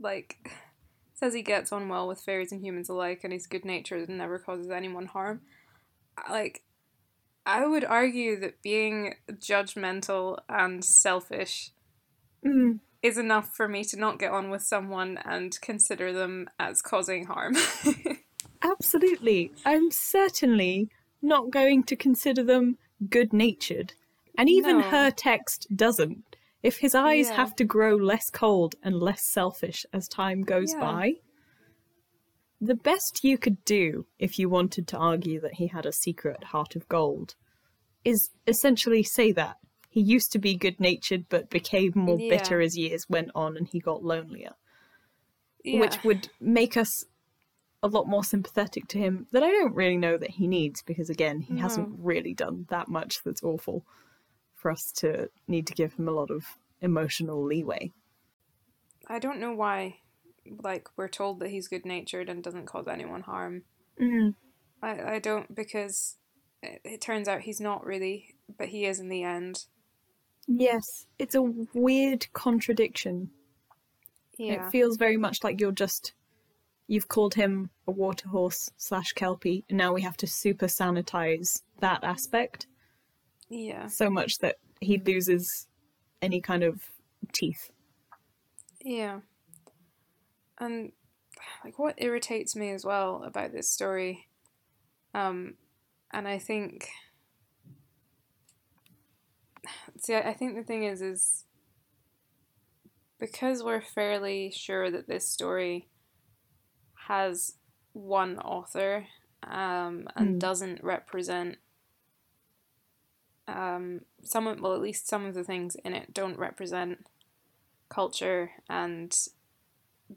[0.00, 0.36] like
[1.14, 4.18] says he gets on well with fairies and humans alike and he's good natured and
[4.18, 5.42] never causes anyone harm.
[6.30, 6.62] Like
[7.44, 11.70] I would argue that being judgmental and selfish
[12.44, 16.82] Mm, is enough for me to not get on with someone and consider them as
[16.82, 17.54] causing harm.
[18.62, 19.52] absolutely.
[19.64, 20.88] I'm certainly
[21.20, 23.94] not going to consider them good natured.
[24.36, 24.84] And even No.
[24.90, 26.36] her text doesn't.
[26.62, 27.36] If his eyes Yeah.
[27.36, 30.80] have to grow less cold and less selfish as time goes Yeah.
[30.80, 31.14] by,
[32.64, 36.44] the best you could do if you wanted to argue that he had a secret
[36.44, 37.34] heart of gold
[38.04, 39.56] is essentially say that.
[39.90, 42.30] He used to be good natured but became more Yeah.
[42.38, 44.52] bitter as years went on and he got lonelier.
[45.64, 45.80] yeah.
[45.80, 47.04] which would make us
[47.84, 51.10] a lot more sympathetic to him that I don't really know that he needs because
[51.10, 53.84] again he hasn't really done that much that's awful
[54.54, 56.44] for us to need to give him a lot of
[56.80, 57.90] emotional leeway.
[59.08, 59.98] I don't know why
[60.62, 63.62] like we're told that he's good natured and doesn't cause anyone harm.
[64.00, 64.34] Mm.
[64.82, 66.16] I, I don't because
[66.62, 69.66] it, it turns out he's not really, but he is in the end.
[70.46, 73.30] Yes, it's a weird contradiction.
[74.38, 74.66] Yeah.
[74.66, 76.14] It feels very much like you're just
[76.88, 81.62] you've called him a water horse slash kelpie, and now we have to super sanitize
[81.80, 82.66] that aspect
[83.48, 83.86] yeah.
[83.86, 85.66] so much that he loses
[86.20, 86.80] any kind of
[87.32, 87.70] teeth.
[88.84, 89.20] Yeah.
[90.62, 90.92] And
[91.64, 94.28] like what irritates me as well about this story
[95.14, 95.54] um
[96.12, 96.90] and I think
[99.98, 101.44] See, I think the thing is is
[103.18, 105.88] because we're fairly sure that this story
[107.08, 107.54] has
[107.92, 109.06] one author
[109.44, 110.38] um and Mm.
[110.38, 111.58] doesn't represent
[113.48, 117.06] um some of well at least some of the things in it don't represent
[117.88, 119.28] culture and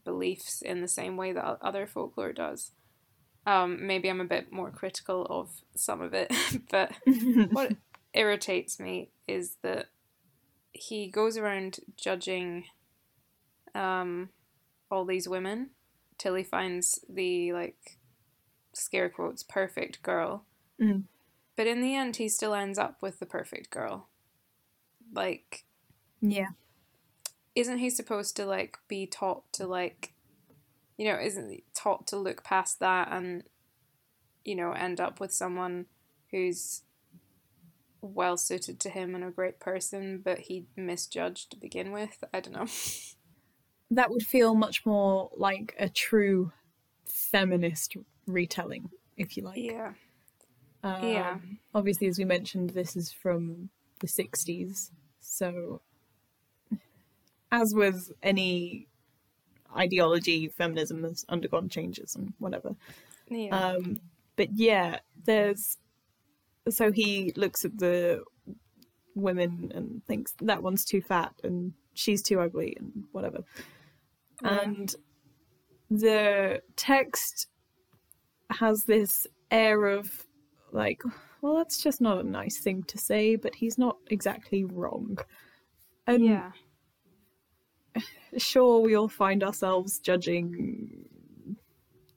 [0.04, 2.72] beliefs in the same way that other folklore does.
[3.46, 6.34] Um, maybe I'm a bit more critical of some of it,
[6.70, 6.92] but
[7.52, 7.74] what
[8.14, 9.88] irritates me is that
[10.72, 12.66] he goes around judging
[13.74, 14.30] um,
[14.90, 15.70] all these women
[16.18, 17.98] till he finds the like
[18.74, 20.46] scare quotes perfect girl.
[20.82, 21.04] Mm.
[21.56, 24.10] But in the end, he still ends up with the perfect girl.
[25.14, 25.64] Like,
[26.22, 26.50] yeah.
[27.56, 30.14] Isn't he supposed to like be taught to like
[30.98, 33.44] you know isn't he taught to look past that and
[34.44, 35.86] you know end up with someone
[36.32, 36.84] who's
[38.02, 42.40] well suited to him and a great person but he misjudged to begin with i
[42.40, 42.68] don't know
[43.92, 46.52] that would feel much more like a true
[47.06, 49.58] feminist retelling, if you like.
[49.58, 49.94] Yeah.
[50.84, 51.38] Um, Yeah.
[51.74, 54.92] Obviously, as we mentioned, this is from the 60s.
[55.20, 55.82] So,
[57.56, 58.88] as with any
[59.76, 62.76] ideology, feminism has undergone changes and whatever.
[63.30, 63.58] Yeah.
[63.58, 64.00] Um,
[64.36, 65.78] but yeah, there's.
[66.70, 68.24] So he looks at the
[69.14, 73.44] women and thinks that one's too fat and she's too ugly and whatever.
[74.42, 74.62] Yeah.
[74.62, 74.96] And
[75.90, 77.48] the text
[78.50, 80.26] has this air of
[80.72, 81.02] like,
[81.42, 85.20] well, that's just not a nice thing to say, but he's not exactly wrong.
[86.08, 86.52] And yeah.
[88.38, 91.06] Sure, we all find ourselves judging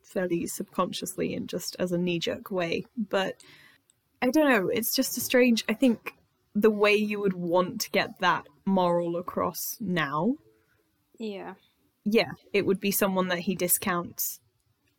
[0.02, 3.34] fairly subconsciously and just as a knee jerk way, but
[4.22, 5.64] I don't know, it's just a strange.
[5.68, 6.14] I think
[6.54, 10.34] the way you would want to get that moral across now
[11.18, 11.54] Yeah.
[12.04, 14.40] yeah, it would be someone that he discounts,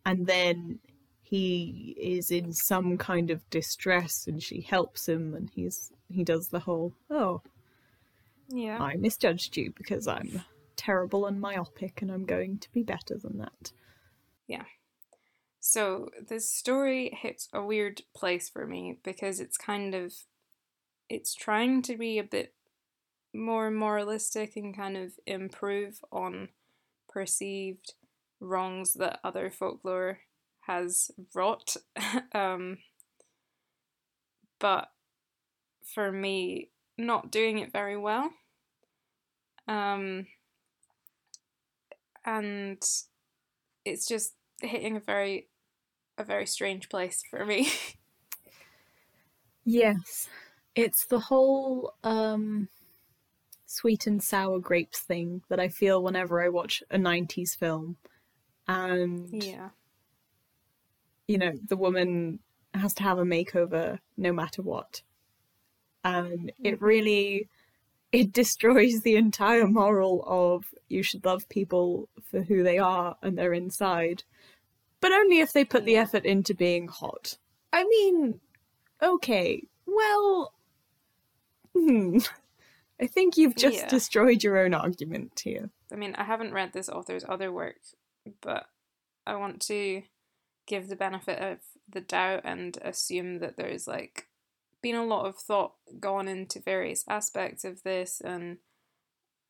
[0.06, 0.80] and then
[1.22, 6.48] he is in some kind of distress, and she helps him, and he's he does
[6.50, 7.42] the whole oh
[8.48, 8.78] Yeah.
[8.80, 10.44] I misjudged you because I'm
[10.80, 13.74] terrible and myopic, and I'm going to be better than that.
[14.48, 14.64] Yeah.
[15.60, 20.14] So this story hits a weird place for me because it's kind of
[21.10, 22.54] it's trying to be a bit
[23.34, 26.48] more moralistic and kind of improve on
[27.10, 27.94] perceived
[28.40, 30.20] wrongs that other folklore
[30.62, 31.76] has wrought.
[32.34, 32.78] um,
[34.60, 34.92] but
[35.84, 38.32] for me, not doing it very well.
[39.68, 40.28] Um,
[42.30, 42.84] and
[43.86, 45.48] it's just hitting a very
[46.18, 47.70] a very strange place for me.
[49.66, 50.28] Yes,
[50.74, 52.70] it's the whole um,
[53.68, 57.98] sweet and sour grapes thing that I feel whenever I watch a '90s film,
[58.68, 59.70] and yeah.
[61.28, 62.40] you know, the woman
[62.74, 65.04] has to have a makeover no matter what.
[66.04, 67.48] And it really
[68.12, 73.38] it destroys the entire moral of you should love people for who they are and
[73.38, 74.24] their inside.
[75.02, 77.38] But only if they put the effort into being hot.
[77.72, 78.40] I mean,
[79.02, 80.54] okay, well
[81.74, 82.20] hmm.
[83.02, 83.88] I think you've just Yeah.
[83.88, 85.70] destroyed your own argument here.
[85.92, 87.80] I mean, I haven't read this author's other work,
[88.42, 88.68] but
[89.26, 90.04] I want to
[90.66, 94.28] give the benefit of the doubt and assume that there's like
[94.82, 98.58] been a lot of thought gone into various aspects of this and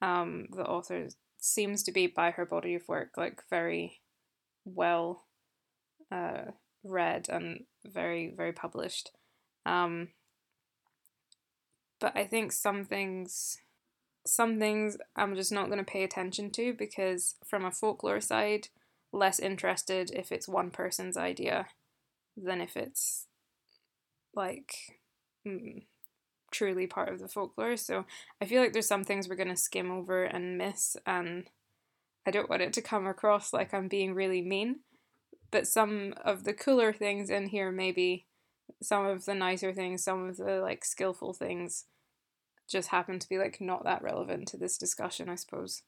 [0.02, 1.08] um the author
[1.40, 4.02] seems to be by her body of work like very
[4.66, 5.26] well
[6.12, 6.46] uh
[6.84, 9.12] read and very very published.
[9.66, 10.10] Um
[12.00, 13.58] but I think some things
[14.26, 18.68] some things I'm just not going to pay attention to because from a folklore side,
[19.12, 21.68] less interested if it's one person's idea
[22.38, 23.28] than if it's
[24.36, 25.00] like
[25.48, 25.84] mm,
[26.52, 27.78] truly part of the folklore.
[27.78, 28.06] So
[28.42, 31.50] I feel like there's some things we're going to skim over and miss, and
[32.26, 34.82] I don't want it to come across like I'm being really mean.
[35.52, 38.28] But some of the cooler things in here, maybe
[38.82, 41.86] some of the nicer things, some of the like skillful things
[42.68, 45.82] just happen to be like not that relevant to this discussion, I suppose.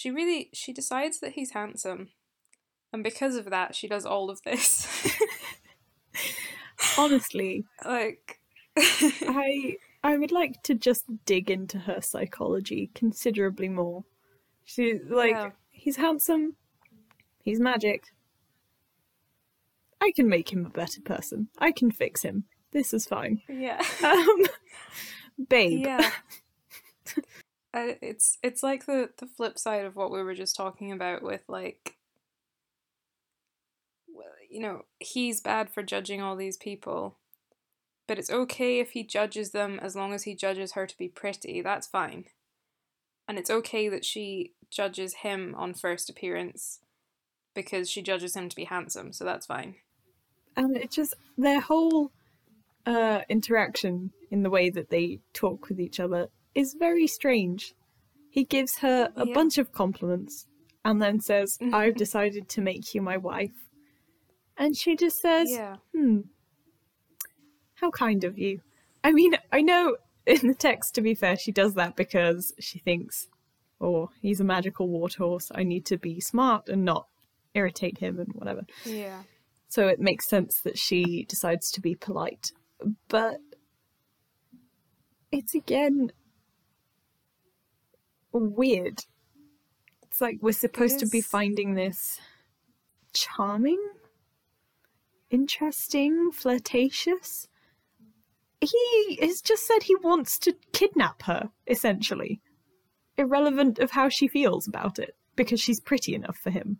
[0.00, 2.08] She really she decides that he's handsome.
[2.90, 4.88] And because of that, she does all of this.
[6.96, 8.40] Honestly, like
[8.78, 14.04] I I would like to just dig into her psychology considerably more.
[14.64, 15.50] She's like Yeah.
[15.68, 16.56] he's handsome,
[17.42, 18.04] he's magic.
[20.00, 21.48] I can make him a better person.
[21.58, 22.44] I can fix him.
[22.70, 23.42] This is fine.
[23.50, 23.84] Yeah.
[24.02, 24.46] Um,
[25.50, 25.84] babe.
[25.84, 26.10] Yeah.
[27.72, 31.42] It's it's like the the flip side of what we were just talking about with
[31.48, 31.96] like
[34.50, 37.16] you know, he's bad for judging all these people.
[38.08, 41.08] But it's okay if he judges them as long as he judges her to be
[41.08, 41.62] pretty.
[41.62, 42.24] That's fine.
[43.28, 46.80] And it's okay that she judges him on first appearance
[47.54, 49.12] because she judges him to be handsome.
[49.12, 49.76] So that's fine.
[50.56, 52.10] and it just their whole
[52.86, 57.74] uh interaction in the way that they talk with each other is very strange
[58.28, 59.34] he gives her a Yeah.
[59.34, 60.46] bunch of compliments
[60.84, 63.68] and then says i've decided to make you my wife
[64.56, 65.76] and she just says Yeah.
[65.94, 66.20] hmm
[67.74, 68.60] how kind of you
[69.04, 69.96] i mean i know
[70.26, 73.28] in the text to be fair she does that because she thinks
[73.80, 77.06] oh he's a magical water horse i need to be smart and not
[77.54, 79.22] irritate him and whatever Yeah.
[79.68, 82.50] So it makes sense that she decides to be polite.
[83.06, 83.38] But
[85.30, 86.10] it's again
[88.38, 89.04] weird.
[90.02, 92.20] It's like we're supposed to be finding this
[93.12, 93.80] charming,
[95.30, 97.48] interesting, flirtatious.
[98.60, 102.40] He has just said he wants to kidnap her, essentially.
[103.16, 106.78] Irrelevant of how she feels about it, because she's pretty enough for him.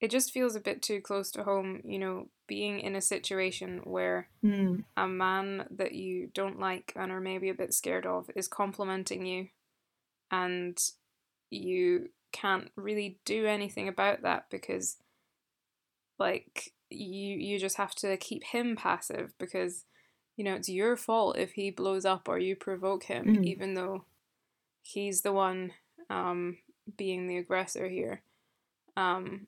[0.00, 3.80] It just feels a bit too close to home, you know, being in a situation
[3.84, 4.80] where Hmm.
[4.96, 9.26] a man that you don't like and are maybe a bit scared of is complimenting
[9.26, 9.48] you
[10.32, 10.78] and
[11.50, 14.96] you can't really do anything about that because
[16.18, 19.84] like you you just have to keep him passive because
[20.36, 23.44] you know it's your fault if he blows up or you provoke him Mm.
[23.44, 24.04] even though
[24.80, 25.72] he's the one
[26.08, 26.56] um
[26.96, 28.22] being the aggressor here
[28.96, 29.46] um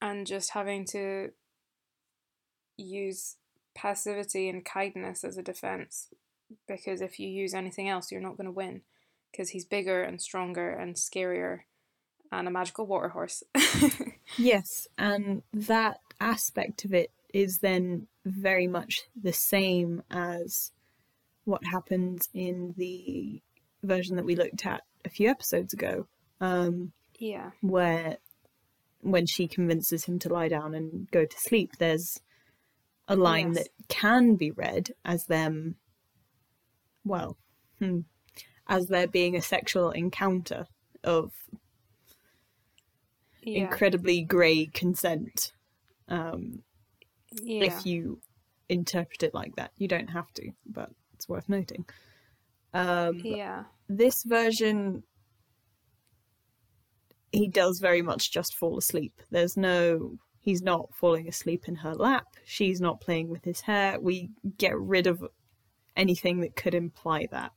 [0.00, 1.30] and just having to
[2.76, 3.36] use
[3.74, 6.08] passivity and kindness as a defense
[6.68, 8.82] because if you use anything else you're not going to win
[9.32, 11.60] because he's bigger and stronger and scarier
[12.30, 13.42] and a magical water horse
[14.38, 20.70] Yes, and that aspect of it is then very much the same as
[21.44, 23.42] what happens in the
[23.82, 26.06] version that we looked at a few episodes ago,
[26.40, 28.16] um, yeah where
[29.00, 32.20] when she convinces him to lie down and go to sleep, there's
[33.08, 33.64] a line Yes.
[33.64, 35.74] that can be read as them,
[37.04, 37.36] well,
[37.80, 38.00] hmm,
[38.68, 40.66] as there being a sexual encounter
[41.04, 41.32] of
[43.42, 45.52] yeah incredibly grey consent.
[46.08, 46.62] Um,
[47.42, 48.20] yeah if you
[48.68, 49.72] interpret it like that.
[49.76, 51.84] You don't have to, but it's worth noting.
[52.74, 55.02] Um, yeah This version,
[57.30, 59.12] he does very much just fall asleep.
[59.30, 62.26] There's no, he's not falling asleep in her lap.
[62.44, 64.00] She's not playing with his hair.
[64.00, 65.24] We get rid of
[65.96, 67.52] anything that could imply that.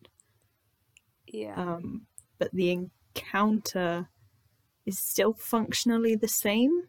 [1.28, 2.07] Yeah Um,
[2.39, 2.71] but the
[3.15, 4.09] encounter
[4.86, 6.84] is still functionally the same.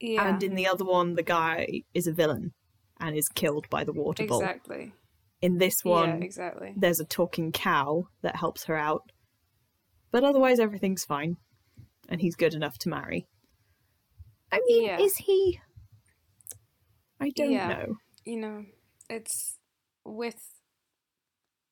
[0.00, 2.52] yeah And in the other one, the guy is a villain
[2.98, 4.40] and is killed by the water bull.
[4.40, 4.92] exactly
[5.40, 9.12] In this yeah one, exactly there's a talking cow that helps her out.
[10.10, 11.36] But otherwise, everything's fine.
[12.08, 13.28] And he's good enough to marry.
[14.50, 14.98] I mean, Yeah.
[14.98, 15.60] is he?
[17.20, 17.68] I don't Yeah.
[17.68, 17.96] know.
[18.24, 18.66] you know,
[19.08, 19.58] it's
[20.04, 20.59] with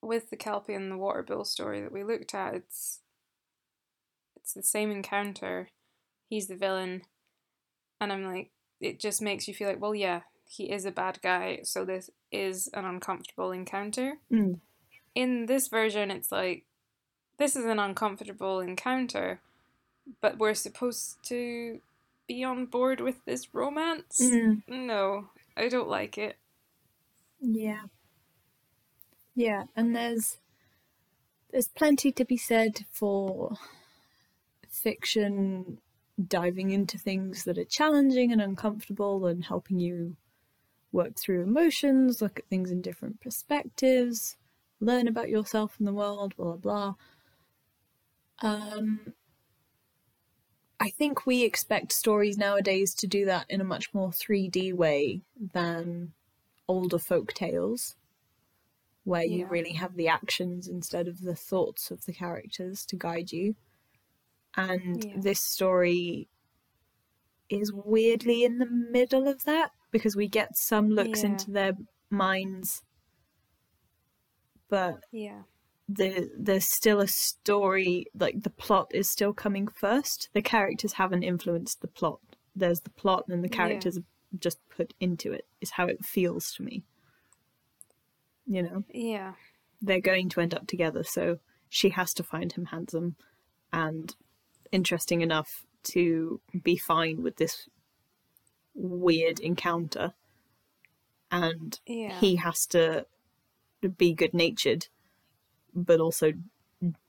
[0.03, 3.01] with the Kelpie and the water bull story that we looked at, it's
[4.37, 5.69] it's the same encounter.
[6.29, 7.03] He's the villain.
[8.01, 11.21] And I'm like, it just makes you feel like, well, yeah, he is a bad
[11.23, 14.15] guy, so this is an uncomfortable encounter.
[14.33, 14.61] Mm.
[15.15, 16.65] In this version, it's like,
[17.39, 19.41] this is an uncomfortable encounter,
[20.21, 21.81] but we're supposed to
[22.27, 24.21] be on board with this romance?
[24.23, 24.63] Mm.
[24.69, 26.37] No, I don't like it.
[27.41, 27.83] Yeah.
[29.39, 30.39] Yeah, and there's
[31.53, 33.57] there's plenty to be said for
[34.69, 35.79] fiction
[36.27, 40.17] diving into things that are challenging and uncomfortable and helping you
[40.91, 44.37] work through emotions, look at things in different perspectives,
[44.81, 46.95] learn about yourself and the world, blah blah
[48.43, 48.51] blah.
[48.51, 49.13] Um
[50.81, 55.21] I think we expect stories nowadays to do that in a much more 3D way
[55.55, 56.13] than
[56.67, 57.95] older folk tales
[59.05, 59.49] where you Yeah.
[59.49, 63.57] really have the actions instead of the thoughts of the characters to guide you.
[64.57, 65.15] And Yeah.
[65.19, 66.29] this story
[67.49, 71.31] is weirdly in the middle of that because we get some looks Yeah.
[71.31, 71.73] into their
[72.11, 72.83] minds,
[74.69, 75.45] but Yeah.
[75.89, 80.29] the there's still a story like the plot is still coming first.
[80.35, 82.21] The characters haven't influenced the plot.
[82.55, 83.57] There's the plot and the Yeah.
[83.57, 84.05] characters are
[84.39, 86.85] just put into it is how it feels to me.
[88.51, 89.35] You know, Yeah.
[89.83, 91.39] they're going to end up together, so
[91.69, 93.17] she has to find him handsome
[93.73, 94.17] and
[94.73, 97.69] interesting enough to be fine with this
[98.75, 100.15] weird encounter.
[101.31, 102.19] And Yeah.
[102.19, 103.07] he has to
[103.99, 104.89] be good natured,
[105.75, 106.33] but also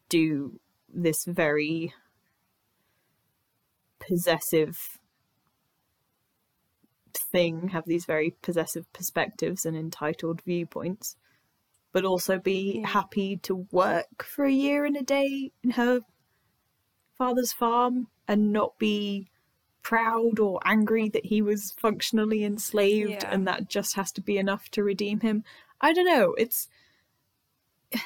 [0.10, 0.60] do
[0.90, 1.94] this very
[4.00, 5.00] possessive
[7.14, 11.16] thing, have these very possessive perspectives and entitled viewpoints,
[11.92, 12.88] but also be Yeah.
[12.88, 16.02] happy to work for a year and a day in her
[17.18, 19.30] father's farm and not be
[19.82, 23.32] proud or angry that he was functionally enslaved Yeah.
[23.32, 25.44] and that just has to be enough to redeem him.
[25.82, 26.34] I don't know.
[26.38, 26.68] It's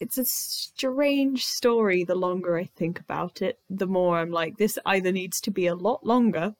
[0.00, 3.58] it's a strange story the longer I think about it.
[3.70, 6.54] The more I'm like this either needs to be a lot longer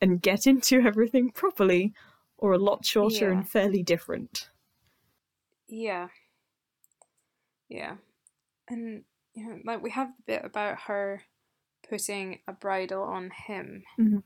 [0.00, 1.92] and get into everything properly,
[2.38, 3.32] or a lot shorter Yeah.
[3.38, 4.50] and fairly different.
[5.74, 6.08] Yeah.
[7.70, 7.96] Yeah.
[8.68, 9.04] And
[9.34, 11.22] you know, like we have the bit about her
[11.88, 14.22] putting a bridle on him, Mhm.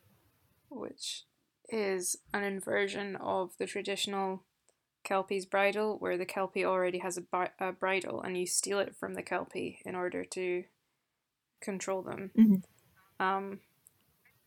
[0.69, 1.25] which
[1.69, 4.45] is an inversion of the traditional
[5.05, 8.97] Kelpie's bridle, where the Kelpie already has a, bi- a bridle and you steal it
[8.97, 10.65] from the Kelpie in order to
[11.61, 12.33] control them.
[12.37, 12.65] Mhm.
[13.21, 13.61] Um,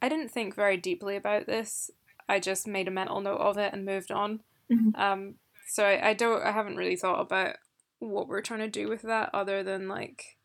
[0.02, 1.90] I didn't think very deeply about this.
[2.28, 4.44] I just made a mental note of it and moved on.
[4.70, 4.96] Mhm.
[4.98, 5.40] Um,
[5.70, 7.56] so I, I don't I haven't really thought about
[8.00, 10.38] what we're trying to do with that other than like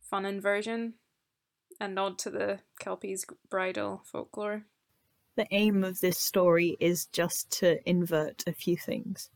[0.00, 0.94] fun inversion
[1.80, 4.64] and nod to the Kelpie's bridle folklore.
[5.36, 9.30] The aim of this story is just to invert a few things,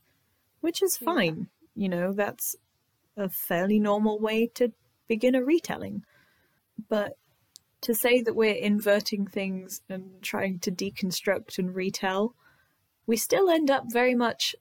[0.61, 1.07] which is Yeah.
[1.07, 1.49] fine.
[1.75, 2.55] You know, that's
[3.17, 4.73] a fairly normal way to
[5.09, 6.05] begin a retelling.
[6.89, 7.17] But
[7.81, 12.35] to say that we're inverting things and trying to deconstruct and retell,
[13.07, 14.55] we still end up very much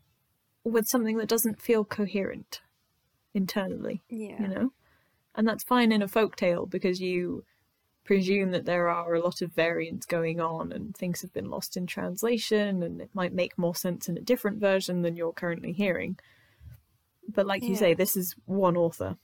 [0.69, 2.61] with something that doesn't feel coherent
[3.33, 4.41] internally, Yeah.
[4.41, 4.73] you know?
[5.35, 7.43] And that's fine in a folktale because you
[8.03, 11.75] presume that there are a lot of variants going on and things have been lost
[11.75, 15.73] in translation and it might make more sense in a different version than you're currently
[15.73, 16.17] hearing.
[17.27, 19.17] But like you say, this is one author.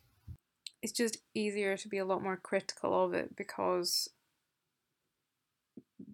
[0.81, 4.09] It's just easier to be a lot more critical of it because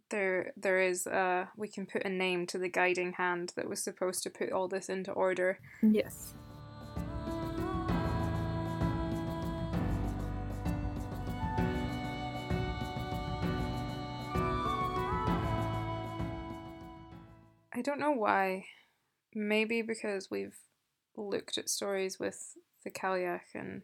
[0.10, 3.84] there there is uh we can put a name to the guiding hand that was
[3.84, 5.60] supposed to put all this into order.
[5.82, 6.34] Yes.
[17.80, 18.66] I don't know why.
[19.34, 20.58] Maybe because we've
[21.16, 23.84] looked at stories with the Cailleach and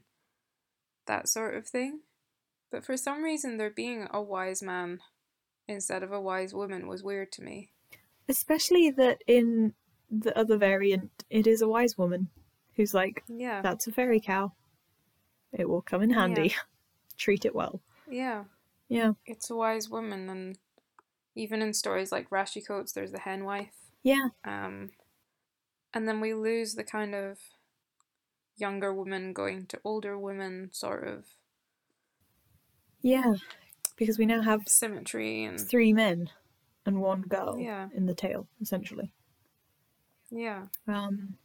[1.08, 2.02] that sort of thing.
[2.72, 5.00] But for some reason, there being a wise man
[5.68, 7.70] instead of a wise woman was weird to me.
[8.30, 9.74] Especially that in
[10.10, 12.30] the other variant, it is a wise woman
[12.76, 13.62] who's like, Yeah.
[13.62, 14.52] that's a fairy cow.
[15.52, 16.54] It will come in handy.
[17.18, 17.82] Treat it well.
[18.10, 18.44] yeah.
[18.88, 19.14] Yeah.
[19.26, 20.60] It's a wise woman, and
[21.34, 23.74] even in stories like Rashi Coats, there's the hen wife.
[24.04, 24.28] Yeah.
[24.44, 24.92] Um,
[25.92, 27.40] and then we lose the kind of
[28.58, 31.26] younger woman going to older women sort of
[33.02, 33.34] Yeah.
[33.98, 36.30] Because we now have symmetry and three men
[36.86, 37.90] and one girl Yeah.
[37.96, 39.12] in the tale, essentially.
[40.30, 40.68] yeah.
[40.88, 41.38] Um,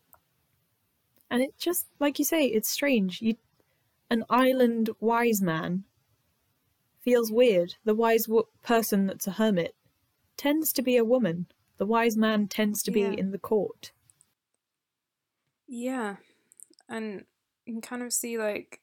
[1.31, 3.23] and it just, like you say, it's strange.
[3.23, 3.37] You,
[4.11, 5.85] an island wise man
[7.01, 7.77] feels weird.
[7.85, 9.77] The wise w- person that's a hermit
[10.37, 11.47] tends to be a woman.
[11.79, 13.93] The wise man tends to be in the court.
[15.69, 16.17] Yeah,
[16.89, 17.25] and
[17.65, 18.81] you can kind of see like,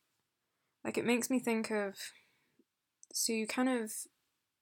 [0.85, 1.95] like it makes me think of,
[3.17, 3.91] so you kind of,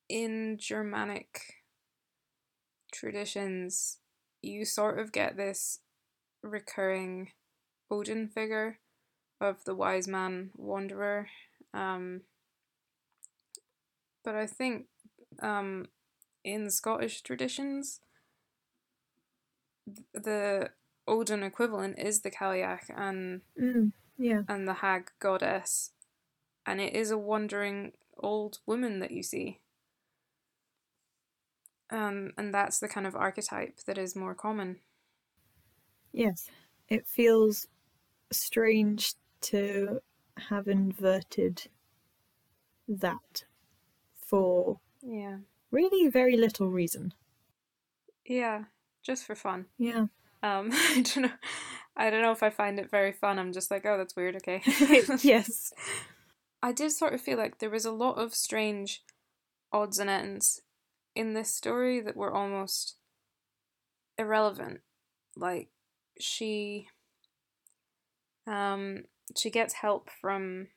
[0.07, 1.55] in Germanic
[2.93, 3.97] traditions,
[4.41, 5.79] you sort of get this
[6.41, 7.31] recurring
[7.91, 8.79] Odin figure
[9.41, 11.27] of the wise man wanderer.
[11.73, 12.21] Um,
[14.23, 14.85] but I think
[15.41, 15.89] um,
[16.45, 17.99] in Scottish traditions,
[20.13, 20.69] the
[21.05, 24.43] Odin equivalent is the Cailleach and Mm, yeah.
[24.47, 25.91] and the hag goddess,
[26.65, 29.59] and it is a wandering old woman that you see.
[31.89, 34.79] Um, and that's the kind of archetype that is more common.
[36.11, 36.49] Yes.
[36.89, 37.67] It feels
[38.31, 40.01] strange to
[40.49, 41.67] have inverted
[42.87, 43.45] that
[44.15, 45.37] for Yeah.
[45.71, 47.13] really very little reason.
[48.25, 48.65] Yeah,
[49.03, 49.67] just for fun.
[49.77, 50.07] Yeah.
[50.41, 51.31] Um, I don't know.
[51.95, 53.39] I don't know if I find it very fun.
[53.39, 54.35] I'm just like, oh, that's weird.
[54.37, 54.61] Okay.
[55.21, 55.71] yes.
[56.65, 59.03] I did sort of feel like there was a lot of strange
[59.71, 60.63] odds and ends
[61.13, 62.95] in this story that were almost
[64.17, 64.79] irrelevant.
[65.37, 65.69] Like
[66.19, 66.87] she
[68.47, 69.03] um
[69.37, 70.69] she gets help from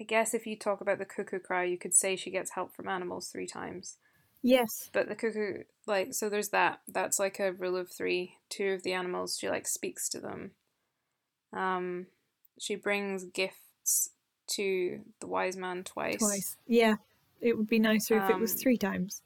[0.00, 2.74] I guess if you talk about the cuckoo cry, you could say she gets help
[2.74, 3.98] from animals three times.
[4.42, 4.88] Yes.
[4.94, 6.80] But the cuckoo like so there's that.
[6.88, 8.38] That's like a rule of three.
[8.48, 10.52] Two of the animals she like speaks to them.
[11.52, 12.06] Um
[12.58, 14.08] she brings gifts
[14.48, 16.18] to the wise man twice.
[16.18, 16.56] Twice.
[16.66, 16.96] Yeah.
[17.40, 19.22] It would be nicer if it was Um, three times.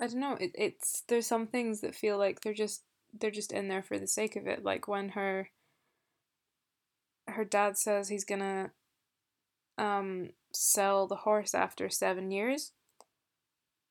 [0.00, 0.34] I don't know.
[0.40, 3.98] It, it's there's some things that feel like they're just they're just in there for
[3.98, 4.62] the sake of it.
[4.64, 5.50] Like when her
[7.28, 8.70] her dad says he's gonna
[9.78, 12.72] um sell the horse after seven years.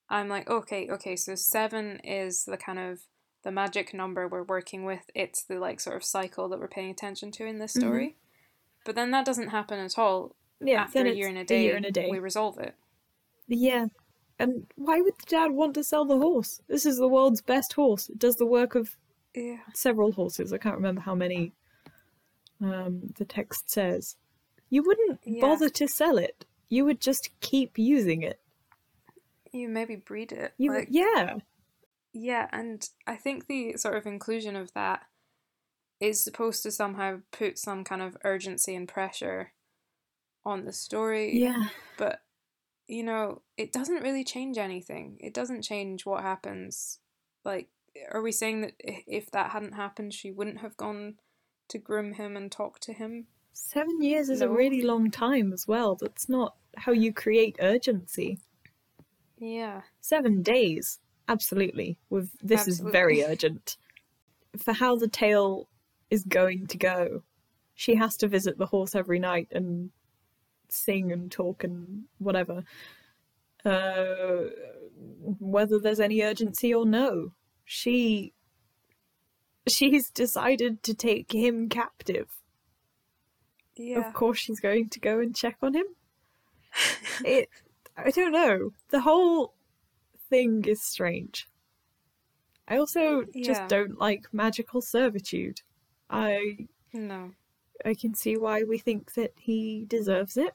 [0.09, 2.99] I'm like, okay, okay, so seven is the kind of
[3.43, 5.09] the magic number we're working with.
[5.15, 7.79] It's the like sort of cycle that we're paying attention to in this Mhm.
[7.79, 8.17] story.
[8.85, 10.35] But then that doesn't happen at all.
[10.63, 10.83] Yeah.
[10.83, 12.09] After a year and a day, A year and a day.
[12.09, 12.75] we resolve it.
[13.47, 13.87] Yeah.
[14.39, 16.61] And why would the dad want to sell the horse?
[16.67, 18.09] This is the world's best horse.
[18.09, 18.95] It does the work of
[19.35, 19.59] Yeah.
[19.73, 20.51] several horses.
[20.53, 21.53] I can't remember how many
[22.61, 24.15] um, the text says.
[24.69, 25.41] You wouldn't Yeah.
[25.41, 26.45] bother to sell it.
[26.69, 28.39] You would just keep using it.
[29.51, 30.53] You maybe breed it.
[30.57, 31.39] You like, yeah.
[32.13, 35.03] Yeah, and I think the sort of inclusion of that
[35.99, 39.53] is supposed to somehow put some kind of urgency and pressure
[40.45, 41.37] on the story.
[41.37, 41.65] Yeah.
[41.97, 42.21] But,
[42.87, 45.17] you know, it doesn't really change anything.
[45.19, 46.99] It doesn't change what happens.
[47.43, 47.69] Like,
[48.11, 51.15] are we saying that if that hadn't happened, she wouldn't have gone
[51.69, 53.27] to groom him and talk to him?
[53.53, 55.95] Seven years is a really long time as well.
[55.95, 58.39] That's not how you create urgency.
[59.37, 59.81] Yeah.
[59.99, 60.99] Seven days.
[61.27, 61.97] Absolutely.
[62.09, 63.77] With this is very urgent.
[64.57, 65.69] For how the tale
[66.09, 67.23] is going to go,
[67.73, 69.91] she has to visit the horse every night and
[70.73, 72.63] sing and talk and whatever.
[73.63, 74.49] Uh,
[75.39, 78.33] whether there's any urgency or no, she
[79.67, 82.27] she's decided to take him captive.
[83.75, 83.99] Yeah.
[83.99, 85.85] Of course, she's going to go and check on him.
[87.25, 87.49] it
[87.97, 88.71] I don't know.
[88.89, 89.53] The whole
[90.29, 91.47] thing is strange.
[92.67, 95.61] I also just don't like magical servitude.
[96.09, 97.31] I No.
[97.85, 100.53] I can see why we think that he deserves it.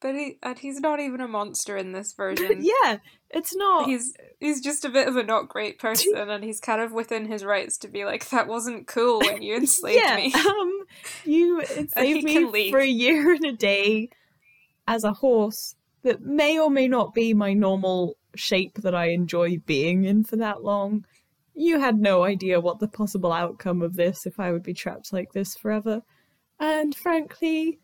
[0.00, 2.60] But he and he's not even a monster in this version.
[2.60, 2.98] yeah,
[3.30, 3.86] it's not.
[3.86, 7.26] He's he's just a bit of a not great person, and he's kind of within
[7.26, 10.80] his rights to be like, "That wasn't cool when you enslaved yeah, me." um,
[11.24, 14.08] you enslaved me for a year and a day
[14.88, 19.58] as a horse that may or may not be my normal shape that I enjoy
[19.58, 21.04] being in for that long.
[21.54, 25.12] You had no idea what the possible outcome of this if I would be trapped
[25.12, 26.02] like this forever.
[26.62, 27.80] And frankly,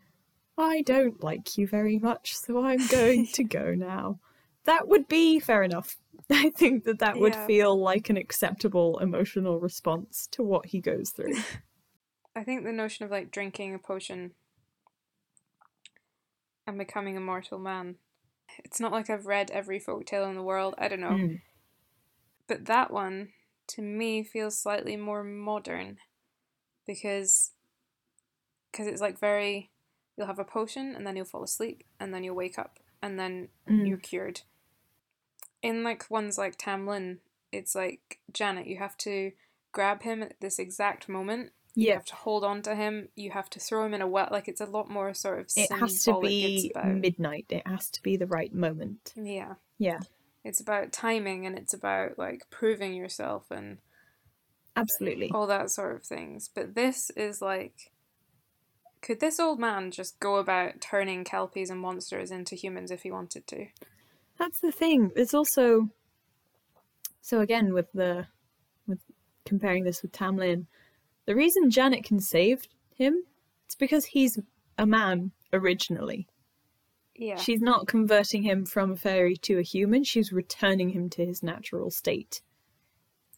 [0.57, 4.21] I don't like you very much, so I'm going to go now.
[4.67, 5.97] That would be fair enough.
[6.31, 7.47] I think that that would Yeah.
[7.47, 11.35] feel like an acceptable emotional response to what he goes through.
[12.37, 14.33] I think the notion of like drinking a potion
[16.69, 17.97] and becoming a mortal man.
[18.65, 20.77] It's not like I've read every folktale in the world.
[20.79, 21.41] I don't know, Mm.
[22.47, 23.31] but that one
[23.69, 25.99] to me feels slightly more modern
[26.87, 27.51] because
[28.79, 29.71] because it's like very
[30.17, 33.19] you'll have a potion and then you'll fall asleep and then you'll wake up and
[33.19, 33.89] then Mm.
[33.89, 34.43] you're cured.
[35.63, 37.19] In like ones like Tam Lin,
[37.51, 39.33] it's like Janet, you have to
[39.73, 41.51] grab him at this exact moment.
[41.75, 41.87] Yeah.
[41.89, 43.09] You have to hold on to him.
[43.17, 44.29] You have to throw him in a well.
[44.31, 47.47] Like it's a lot more sort of it has to be midnight.
[47.51, 49.13] It has to be the right moment.
[49.17, 50.01] yeah, Yeah,
[50.45, 53.79] it's about timing and it's about like proving yourself and
[54.77, 55.31] absolutely.
[55.33, 56.49] all that sort of things.
[56.53, 57.93] But this is like,
[59.01, 63.11] could this old man just go about turning kelpies and monsters into humans if he
[63.11, 63.67] wanted to?
[64.39, 65.11] That's the thing.
[65.17, 65.89] It's also
[67.21, 68.27] so again with the
[68.87, 69.01] with
[69.45, 70.67] comparing this with Tam Lin,
[71.27, 72.63] the reason Janet can save
[72.95, 73.23] him
[73.69, 74.39] it's because he's
[74.79, 76.27] a man originally.
[77.15, 80.05] Yeah, She's not converting him from a fairy to a human.
[80.05, 82.41] She's returning him to his natural state.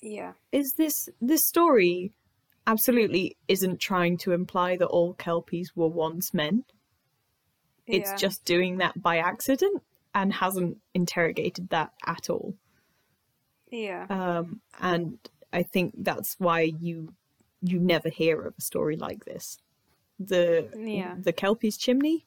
[0.00, 2.12] yeah, Is this this story
[2.70, 6.64] absolutely isn't trying to imply that all kelpies were once men?
[7.86, 8.16] It's yeah.
[8.16, 9.82] just doing that by accident
[10.14, 12.54] and hasn't interrogated that at all.
[13.70, 15.18] yeah, Um, and
[15.52, 17.12] I think that's why you
[17.62, 19.58] you never hear of a story like this.
[20.18, 21.16] The Yeah.
[21.18, 22.26] the Kelpie's chimney,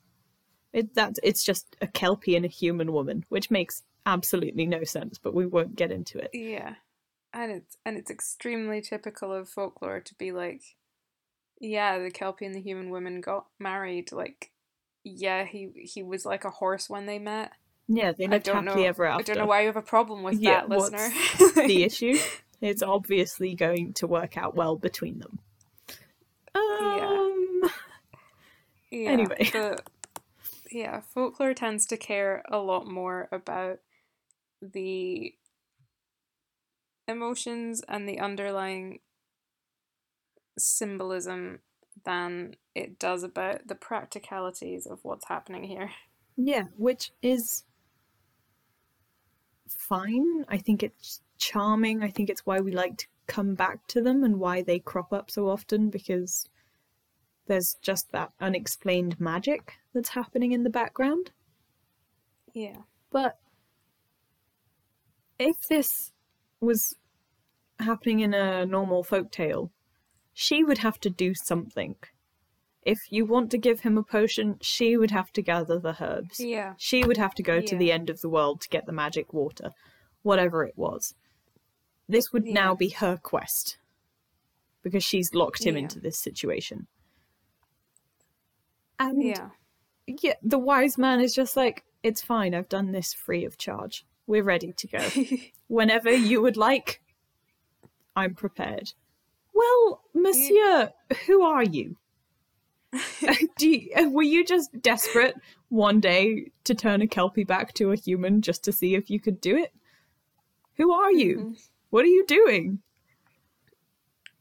[0.72, 5.18] it that it's just a Kelpie and a human woman, which makes absolutely no sense.
[5.18, 6.32] But we won't get into it.
[6.34, 6.76] yeah.
[7.34, 10.62] And it's and it's extremely typical of folklore to be like,
[11.60, 14.12] yeah, the kelpie and the human woman got married.
[14.12, 14.52] Like,
[15.04, 17.54] yeah, he he was like a horse when they met.
[17.88, 18.88] Yeah, they I lived don't happily know.
[18.88, 21.12] ever I don't know why you have a problem with Yeah, that, what's listener.
[21.66, 22.18] the issue.
[22.62, 25.40] It's obviously going to work out well between them.
[26.56, 27.62] Um,
[28.92, 29.52] Yeah, Anyway.
[29.52, 29.80] the,
[30.72, 33.80] yeah, folklore tends to care a lot more about
[34.62, 35.34] the
[37.08, 39.00] emotions and the underlying
[40.58, 41.60] symbolism
[42.06, 45.92] than it does about the practicalities of what's happening here.
[46.36, 47.64] Yeah, which is
[49.68, 50.46] fine.
[50.48, 52.04] I think it's charming.
[52.04, 55.14] I think it's why we like to come back to them and why they crop
[55.14, 56.50] up so often because
[57.48, 61.32] there's just that unexplained magic that's happening in the background.
[62.54, 62.78] Yeah.
[63.12, 63.38] But
[65.38, 66.13] if this
[66.64, 66.96] was
[67.80, 69.70] happening in a normal folktale,
[70.34, 71.96] she would have to do something.
[72.82, 76.40] If you want to give him a potion, she would have to gather the herbs.
[76.40, 76.74] Yeah.
[76.78, 79.34] She would have to go to the end of the world to get the magic
[79.34, 79.72] water,
[80.22, 81.16] whatever it was.
[82.10, 83.78] This would now be her quest
[84.82, 85.84] because she's locked him Yeah.
[85.84, 86.88] into this situation.
[89.00, 89.50] And Yeah.
[90.06, 94.06] yeah, the wise man is just like, it's fine, I've done this free of charge.
[94.28, 95.04] We're ready to go.
[95.68, 97.02] Whenever you would like,
[98.16, 98.94] I'm prepared.
[99.54, 100.92] Well, monsieur,
[101.28, 101.98] who are you?
[103.60, 105.36] You, were you just desperate
[105.70, 109.20] one day to turn a kelpie back to a human just to see if you
[109.20, 109.72] could do it?
[110.76, 111.38] Who are you?
[111.38, 111.68] Mhm.
[111.92, 112.80] What are you doing?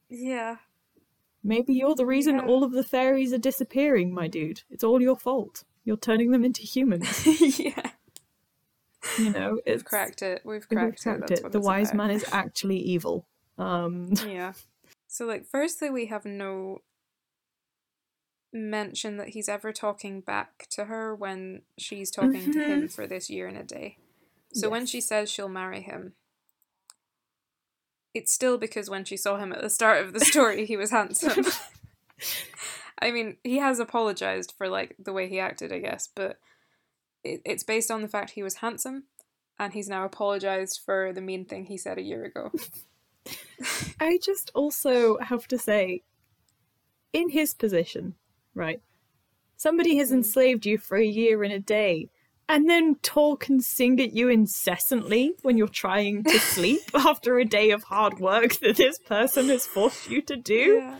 [0.09, 0.57] yeah.
[1.45, 2.47] Maybe you're the reason Yeah.
[2.47, 4.63] all of the fairies are disappearing, my dude.
[4.71, 5.65] It's all your fault.
[5.85, 7.27] You're turning them into humans.
[7.59, 7.82] yeah.
[9.19, 10.43] You know, it's We've cracked it.
[10.45, 11.41] We've we've cracked, it.
[11.45, 11.53] it.
[11.53, 12.09] The wise about.
[12.09, 13.27] man is actually evil.
[13.59, 14.53] Um, yeah.
[15.09, 16.79] So, like, firstly, we have no
[18.53, 23.31] mention that he's ever talking back to her when she's talking to him for this
[23.31, 23.99] year and a day.
[24.53, 26.15] So, when she says she'll marry him,
[28.15, 30.91] it's still because when she saw him at the start of the story, he was
[30.91, 31.45] handsome.
[33.03, 36.39] I mean, he has apologized for like the way he acted, I guess, but
[37.25, 39.05] it's based on the fact he was handsome,
[39.59, 42.51] and he's now apologized for the mean thing he said a year ago.
[44.01, 46.03] I just also have to say,
[47.13, 48.15] in his position,
[48.55, 48.81] right?
[49.57, 50.15] Somebody has Mm.
[50.15, 52.09] enslaved you for a year and a day,
[52.49, 57.45] and then talk and sing at you incessantly when you're trying to sleep after a
[57.45, 60.97] day of hard work that this person has forced you to do.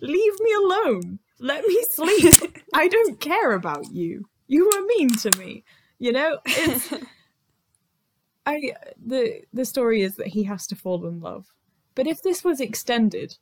[0.00, 1.20] Leave me alone.
[1.38, 2.58] Let me sleep.
[2.74, 4.26] I don't care about you.
[4.50, 5.62] You were mean to me.
[6.00, 6.92] You know, it's
[8.46, 8.72] I
[9.04, 11.46] the the story is that he has to fall in love.
[11.94, 13.36] But if this was extended,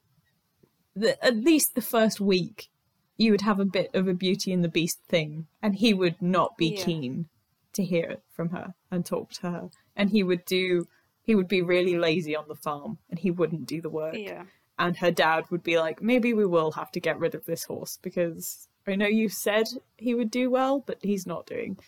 [0.94, 2.68] the, at least the first week,
[3.16, 6.20] you would have a bit of a Beauty and the Beast thing, and he would
[6.20, 6.84] not be Yeah.
[6.84, 7.28] keen
[7.74, 10.88] to hear it from her and talk to her, and he would do.
[11.22, 14.14] He would be really lazy on the farm, and he wouldn't do the work.
[14.16, 14.44] yeah.
[14.80, 17.64] And her dad would be like, "Maybe we will have to get rid of this
[17.64, 19.66] horse because I know you said
[19.96, 21.78] he would do well, but he's not doing."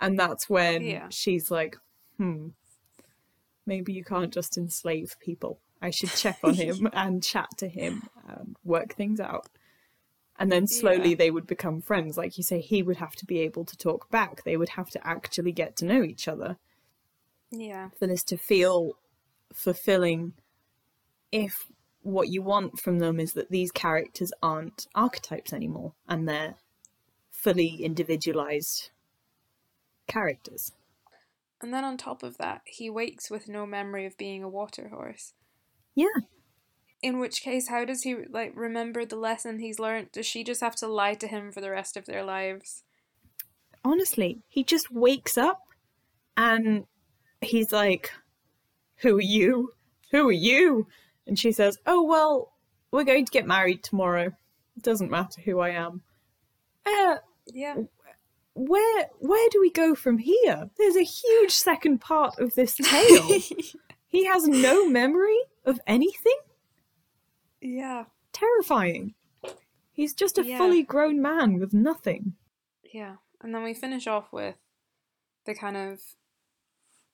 [0.00, 1.08] And that's when Yeah.
[1.10, 1.76] she's like,
[2.16, 2.48] "Hmm,
[3.66, 5.60] maybe you can't just enslave people.
[5.82, 9.48] I should check on him and chat to him and work things out.
[10.38, 11.16] And then slowly Yeah.
[11.16, 12.16] they would become friends.
[12.16, 14.42] Like you say, he would have to be able to talk back.
[14.44, 16.58] They would have to actually get to know each other
[17.50, 17.90] Yeah.
[17.98, 18.98] for this to feel
[19.52, 20.32] fulfilling
[21.30, 21.66] if
[22.02, 26.54] what you want from them is that these characters aren't archetypes anymore and they're
[27.30, 28.90] fully individualized
[30.06, 30.72] characters.
[31.60, 34.88] And then on top of that, he wakes with no memory of being a water
[34.88, 35.34] horse.
[35.94, 36.06] Yeah.
[37.02, 40.12] In which case, how does he like remember the lesson he's learned?
[40.12, 42.82] Does she just have to lie to him for the rest of their lives?
[43.84, 45.62] honestly, he just wakes up
[46.36, 46.84] and
[47.40, 48.10] he's like,
[48.98, 49.72] Who are you?
[50.10, 50.86] Who are you?
[51.30, 52.52] And she says, Oh, well,
[52.90, 54.26] we're going to get married tomorrow.
[54.76, 56.02] It doesn't matter who I am.
[56.84, 57.76] Uh, Yeah.
[58.54, 60.68] where where do we go from here?
[60.76, 63.38] There's a huge second part of this tale.
[64.08, 66.36] he has no memory of anything?
[67.60, 68.04] yeah.
[68.32, 69.14] Terrifying.
[69.92, 70.58] He's just a Yeah.
[70.58, 72.34] fully grown man with nothing.
[72.92, 73.16] Yeah.
[73.40, 74.56] And then we finish off with
[75.44, 76.00] the kind of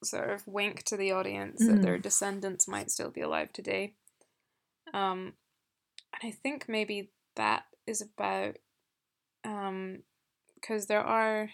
[0.05, 1.83] sort of wink to the audience that Mm.
[1.83, 3.95] their descendants might still be alive today.
[4.95, 5.35] Um,
[6.21, 8.57] and I think maybe that is about
[9.45, 10.03] um,
[10.55, 11.51] because there are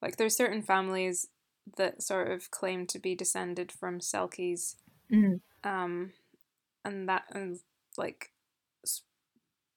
[0.00, 1.28] like there's certain families
[1.76, 4.76] that sort of claim to be descended from Selkies,
[5.10, 5.40] Mm.
[5.64, 6.12] um,
[6.84, 7.58] and that and
[7.96, 8.32] like
[8.84, 9.02] s-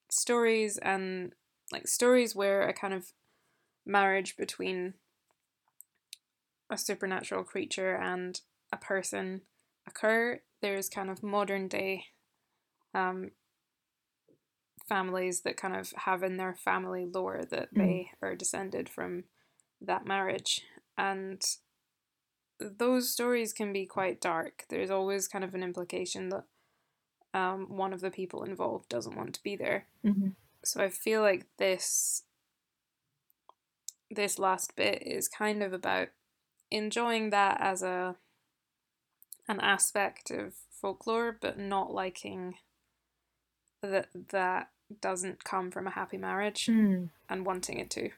[0.09, 1.33] stories and
[1.71, 3.11] like stories where a kind of
[3.85, 4.93] marriage between
[6.69, 8.41] a supernatural creature and
[8.71, 9.41] a person
[9.87, 10.41] occur.
[10.61, 12.05] There's kind of modern day
[12.95, 13.31] um,
[14.87, 17.77] families that kind of have in their family lore that Mm.
[17.77, 19.25] they are descended from
[19.81, 20.61] that marriage.
[20.97, 21.41] And
[22.59, 24.65] those stories can be quite dark.
[24.69, 26.45] There's always kind of an implication that
[27.33, 29.87] um, one of the people involved doesn't want to be there.
[30.03, 30.29] hmm
[30.63, 32.23] So I feel like this
[34.09, 36.09] this last bit is kind of about
[36.71, 38.15] enjoying that as a
[39.47, 42.55] an aspect of folklore, but not liking
[43.82, 44.69] that that
[45.01, 47.09] doesn't come from a happy marriage Mm.
[47.30, 48.09] and wanting it to.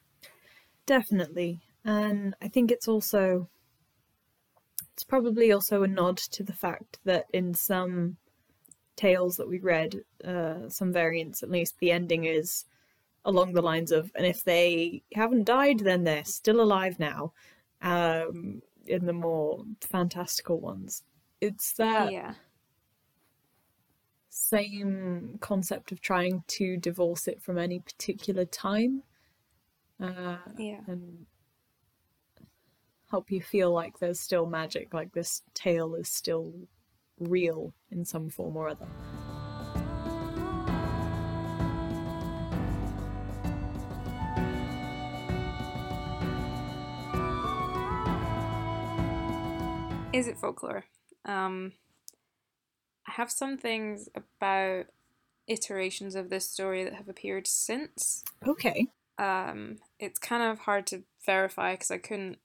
[0.86, 1.62] Definitely.
[1.86, 3.50] And I think it's also
[4.94, 8.18] it's probably also a nod to the fact that in some
[8.96, 12.66] tales that we read, uh, some variants at least, the ending is
[13.24, 17.32] along the lines of, and if they haven't died, then they're still alive now.
[17.82, 21.04] Um, in the more fantastical ones,
[21.42, 22.34] it's that yeah.
[24.48, 29.04] Same concept of trying to divorce it from any particular time
[30.02, 30.82] uh, Yeah.
[30.88, 31.26] and
[33.10, 36.54] help you feel like there's still magic, like this tale is still
[37.20, 38.88] real in some form or other.
[50.14, 50.84] Is it folklore?
[51.26, 51.74] Um,
[53.08, 54.88] I have some things about
[55.48, 58.24] iterations of this story that have appeared since.
[58.46, 58.88] Okay.
[59.18, 62.38] Um, it's kind of hard to verify because I couldn't,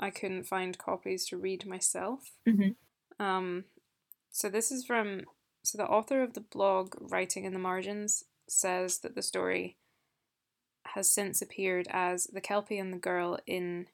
[0.00, 2.32] I couldn't find copies to read myself.
[2.46, 2.74] Mhm.
[3.18, 3.64] Um,
[4.30, 5.22] so this is from,
[5.62, 9.76] so the author of the blog Writing in the Margins says that the story
[10.94, 13.86] has since appeared as The Kelpie and the Girl in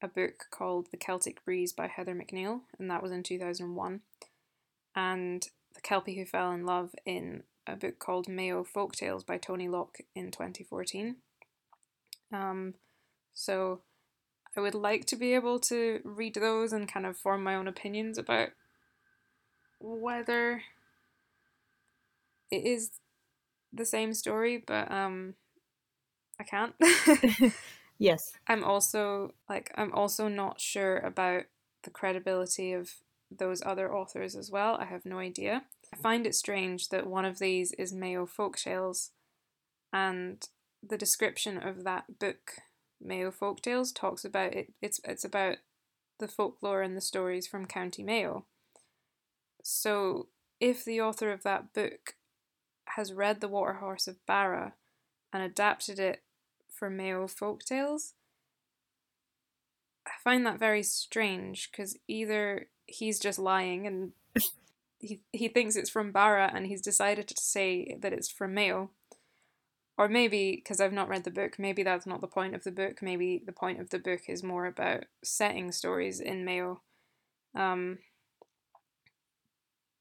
[0.00, 4.00] a book called The Celtic Breeze by Heather McNeil, and that was in 2001.
[4.94, 9.68] And The Kelpie Who Fell in Love in a book called Mayo Folktales by Tony
[9.68, 11.16] Locke in 2014.
[12.32, 12.74] Um,
[13.32, 13.82] so
[14.56, 17.68] I would like to be able to read those and kind of form my own
[17.68, 18.50] opinions about
[19.80, 20.62] whether
[22.50, 22.90] it is
[23.72, 25.34] the same story, but um,
[26.38, 26.74] I can't.
[28.02, 28.32] Yes.
[28.48, 31.44] I'm also like I'm also not sure about
[31.84, 32.90] the credibility of
[33.38, 34.76] those other authors as well.
[34.76, 35.62] I have no idea.
[35.92, 39.10] I find it strange that one of these is Mayo Folktales
[39.92, 40.46] and
[40.82, 42.52] the description of that book,
[43.00, 45.58] Mayo Folktales, talks about it it's it's about
[46.18, 48.46] the folklore and the stories from County Mayo.
[49.62, 50.28] So
[50.60, 52.14] if the author of that book
[52.96, 54.74] has read The Water Horse of Barra
[55.32, 56.22] and adapted it
[56.70, 58.12] for Mayo folktales.
[60.06, 64.12] I find that very strange because either he's just lying and
[64.98, 68.90] he he thinks it's from Barra and he's decided to say that it's from Mayo,
[69.98, 72.70] or maybe because I've not read the book, maybe that's not the point of the
[72.70, 73.02] book.
[73.02, 76.80] Maybe the point of the book is more about setting stories in Mayo.
[77.54, 77.98] Um,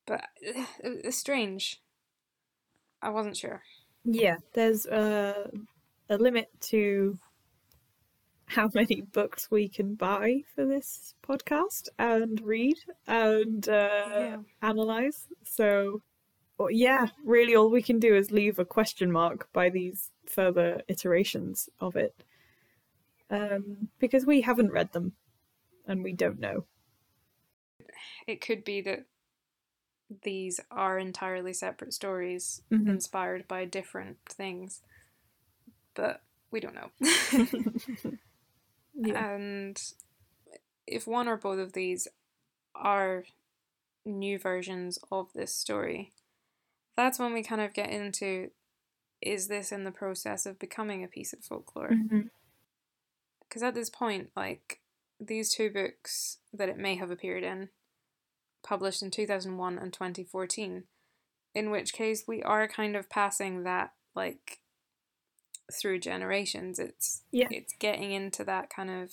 [0.06, 0.26] but
[0.84, 1.82] it's strange.
[3.02, 3.64] I wasn't sure.
[4.04, 4.38] Yeah.
[4.54, 5.50] There's uh,
[6.10, 7.18] a limit to
[8.52, 12.78] how many books we can buy for this podcast and read
[13.08, 14.38] and uh, Yeah.
[14.62, 15.28] analyze.
[15.43, 16.02] So,
[16.58, 20.82] well, yeah, really, all we can do is leave a question mark by these further
[20.88, 22.16] iterations of it
[23.30, 25.14] um, because we haven't read them
[25.88, 26.66] and we don't know.
[28.28, 29.06] it could be that
[30.24, 32.88] these are entirely separate stories Mhm.
[32.89, 34.82] inspired by different things
[35.93, 36.22] but
[36.52, 36.91] we don't know
[39.04, 39.34] Yeah.
[39.34, 39.82] and
[40.88, 42.08] if one or both of these
[42.76, 43.26] are
[44.06, 46.12] new versions of this story
[46.97, 48.52] that's when we kind of get into
[49.22, 52.22] is this in the process of becoming a piece of folklore mm-hmm.
[53.47, 54.80] because at this point, like
[55.20, 57.70] these two books that it may have appeared in,
[58.64, 60.84] published in 2001 and 2014,
[61.54, 64.61] in which case we are kind of passing that like
[65.72, 66.80] through generations.
[66.80, 67.48] It's Yeah.
[67.52, 69.12] it's getting into that kind of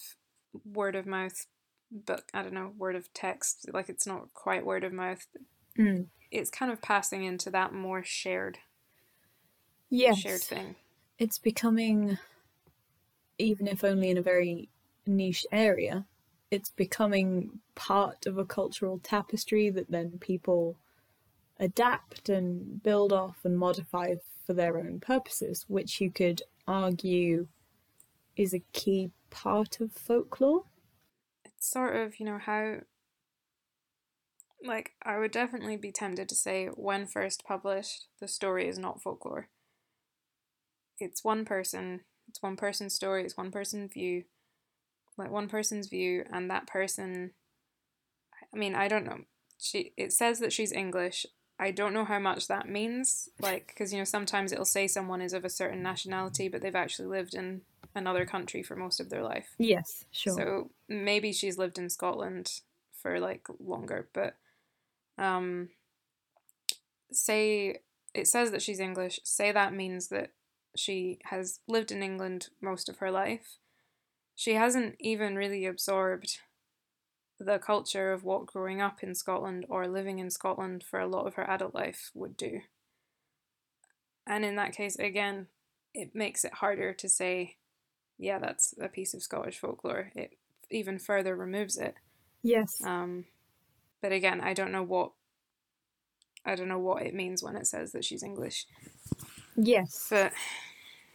[0.64, 1.46] word of mouth
[1.90, 2.24] book.
[2.34, 3.70] I don't know, word of text.
[3.72, 5.26] Like it's not quite word of mouth.
[5.78, 6.06] Mm.
[6.30, 8.58] It's kind of passing into that more shared
[9.90, 10.18] Yes.
[10.18, 10.76] shared thing.
[11.18, 12.18] it's becoming
[13.38, 14.68] even if only in a very
[15.06, 16.04] niche area
[16.50, 20.76] it's becoming part of a cultural tapestry that then people
[21.60, 24.14] adapt and build off and modify
[24.48, 27.46] for their own purposes which you could argue
[28.34, 30.64] is a key part of folklore?
[31.44, 32.76] It's sort of you know how
[34.64, 39.02] like i would definitely be tempted to say when first published the story is not
[39.02, 39.48] folklore.
[40.98, 44.24] It's one person it's one person's story it's one person's view
[45.18, 47.32] like one person's view and that person
[48.54, 49.20] i mean i don't know
[49.58, 51.26] she it says that she's english
[51.58, 55.20] i don't know how much that means like because you know sometimes it'll say someone
[55.20, 57.60] is of a certain nationality but they've actually lived in
[57.94, 59.54] another country for most of their life.
[59.58, 60.34] Yes sure.
[60.34, 62.60] So maybe she's lived in Scotland
[62.92, 64.36] for like longer, but
[65.18, 65.68] um
[67.12, 67.80] say
[68.14, 70.32] it says that she's English, say that means that
[70.76, 73.58] she has lived in England most of her life.
[74.34, 76.38] She hasn't even really absorbed
[77.38, 81.26] the culture of what growing up in Scotland or living in Scotland for a lot
[81.26, 82.60] of her adult life would do.
[84.26, 85.46] And in that case, again,
[85.94, 87.56] it makes it harder to say,
[88.18, 90.10] yeah, that's a piece of Scottish folklore.
[90.14, 90.36] It
[90.70, 91.94] even further removes it.
[92.42, 92.82] Yes.
[92.84, 93.24] Um,
[94.02, 95.12] but again, I don't know what
[96.44, 98.66] I don't know what it means when it says that she's English.
[99.56, 100.06] Yes.
[100.08, 100.32] But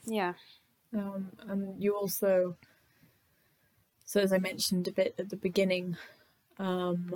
[0.06, 0.34] yeah.
[0.96, 2.58] Um, and you also,
[4.14, 5.98] so as I mentioned a bit at the beginning,
[6.60, 7.16] um,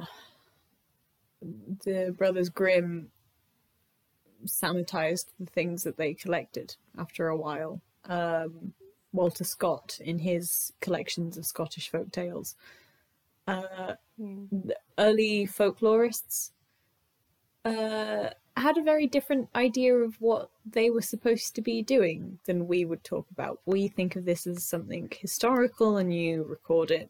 [1.84, 3.12] the Brothers Grimm
[4.46, 7.80] sanitized the things that they collected after a while.
[8.06, 8.74] Um,
[9.14, 12.56] Walter Scott, in his collections of Scottish folk tales,
[13.48, 14.72] uh, Mm.
[14.98, 16.50] early folklorists
[17.64, 22.68] uh, had a very different idea of what they were supposed to be doing than
[22.68, 23.60] we would talk about.
[23.66, 27.10] We think of this as something historical and you record it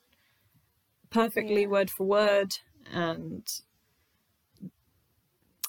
[1.10, 1.68] perfectly Yeah.
[1.68, 2.58] word for word
[2.92, 3.48] and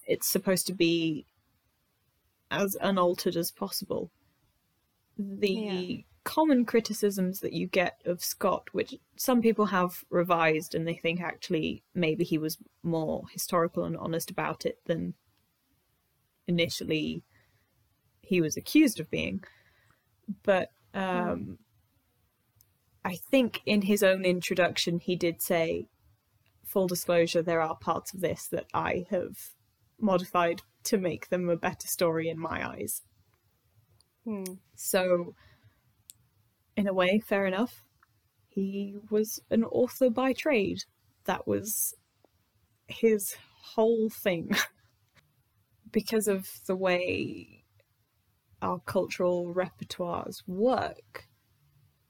[0.07, 1.27] it's supposed to be
[2.51, 4.11] as unaltered as possible.
[5.17, 6.03] The Yeah.
[6.25, 11.21] common criticisms that you get of Scott, which some people have revised and they think
[11.21, 15.15] actually maybe he was more historical and honest about it than
[16.49, 17.23] initially
[18.23, 19.45] he was accused of being.
[20.43, 21.59] But um,
[23.05, 25.87] I think in his own introduction he did say,
[26.67, 29.37] full disclosure, there are parts of this that I have
[30.01, 33.03] modified to make them a better story in my eyes.
[34.25, 34.45] Hmm.
[34.77, 35.35] So,
[36.77, 37.85] in a way, fair enough.
[38.49, 40.79] He was an author by trade.
[41.25, 41.95] That was
[42.89, 43.37] his
[43.75, 44.51] whole thing.
[45.93, 47.65] because of the way
[48.61, 51.29] our cultural repertoires work,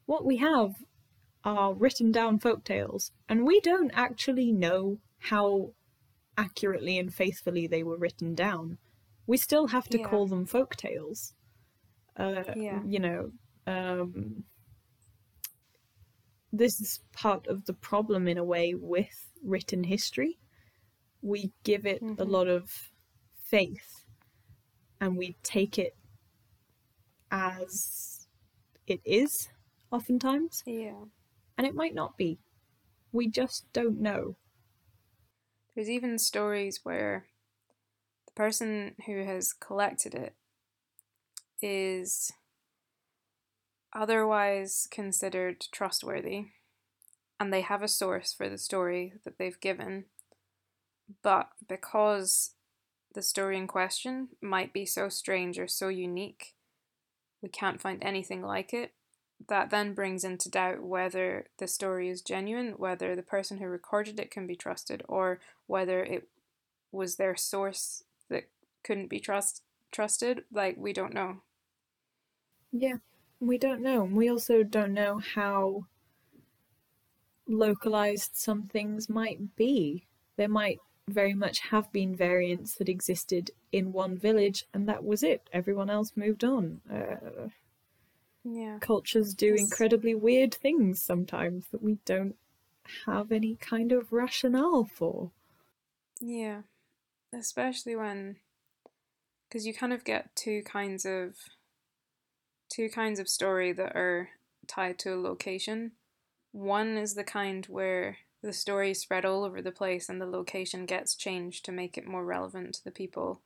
[0.06, 0.84] what we have
[1.44, 5.72] are written down folk tales, and we don't actually know how
[6.36, 8.78] accurately and faithfully they were written down.
[9.26, 10.08] We still have to Yeah.
[10.08, 11.34] call them folk tales.
[12.16, 12.82] Uh, Yeah.
[12.84, 13.32] You know,
[13.66, 14.44] um,
[16.52, 20.38] this is part of the problem in a way with written history.
[21.20, 22.28] We give it a Mhm.
[22.30, 22.90] lot of
[23.49, 24.05] faith
[25.01, 25.96] and we take it
[27.30, 28.26] as
[28.86, 29.49] it is
[29.90, 31.05] oftentimes, Yeah.
[31.57, 32.38] and it might not be.
[33.12, 34.36] We just don't know.
[35.74, 37.26] There's even stories where
[38.26, 40.34] the person who has collected it
[41.62, 42.32] is
[43.92, 46.46] otherwise considered trustworthy
[47.40, 50.07] and they have a source for the story that they've given,
[51.22, 52.55] but because
[53.14, 56.54] the story in question might be so strange or so unique,
[57.42, 58.92] we can't find anything like it.
[59.48, 64.18] That then brings into doubt whether the story is genuine, whether the person who recorded
[64.18, 66.28] it can be trusted, or whether it
[66.90, 68.48] was their source that
[68.82, 70.42] couldn't be trust trusted.
[70.52, 71.42] Like we don't know.
[72.72, 72.96] Yeah,
[73.40, 74.02] we don't know.
[74.04, 75.86] We also don't know how
[77.46, 80.06] localized some things might be.
[80.36, 80.78] There might
[81.09, 85.48] very much have been variants that existed in one village, and that was it.
[85.52, 86.80] Everyone else moved on.
[86.90, 87.48] Uh,
[88.44, 88.78] Yeah.
[88.80, 89.61] cultures do Yes.
[89.61, 92.36] incredibly weird things sometimes that we don't
[93.06, 95.30] have any kind of rationale for.
[96.20, 96.62] Yeah.
[97.32, 98.36] Especially when
[99.48, 101.36] because you kind of get two kinds of
[102.70, 104.30] two kinds of story that are
[104.66, 105.92] tied to a location.
[106.52, 110.26] One is the kind where the story is spread all over the place and the
[110.26, 113.41] location gets changed to make it more relevant to the people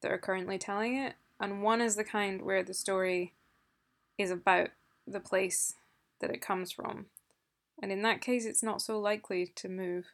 [0.00, 1.14] that are currently telling it.
[1.40, 3.34] And one is the kind where the story
[4.16, 4.70] is about
[5.06, 5.74] the place
[6.20, 7.06] that it comes from.
[7.80, 10.06] And in that case, it's not so likely to move.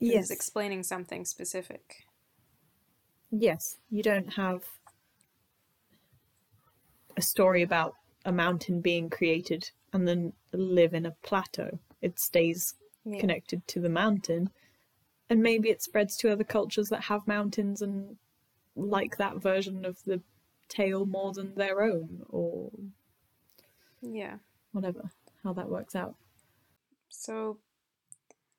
[0.00, 2.04] It's explaining something specific.
[3.30, 4.64] Yes, you don't have
[7.16, 11.78] a story about a mountain being created and then live in a plateau.
[12.00, 12.74] It stays
[13.04, 13.20] Yeah.
[13.20, 14.50] connected to the mountain,
[15.28, 18.16] and maybe it spreads to other cultures that have mountains and
[18.76, 20.20] like that version of the
[20.68, 22.70] tale more than their own, or
[24.00, 24.38] Yeah.
[24.72, 25.10] whatever.
[25.42, 26.14] How that works out.
[27.08, 27.58] So,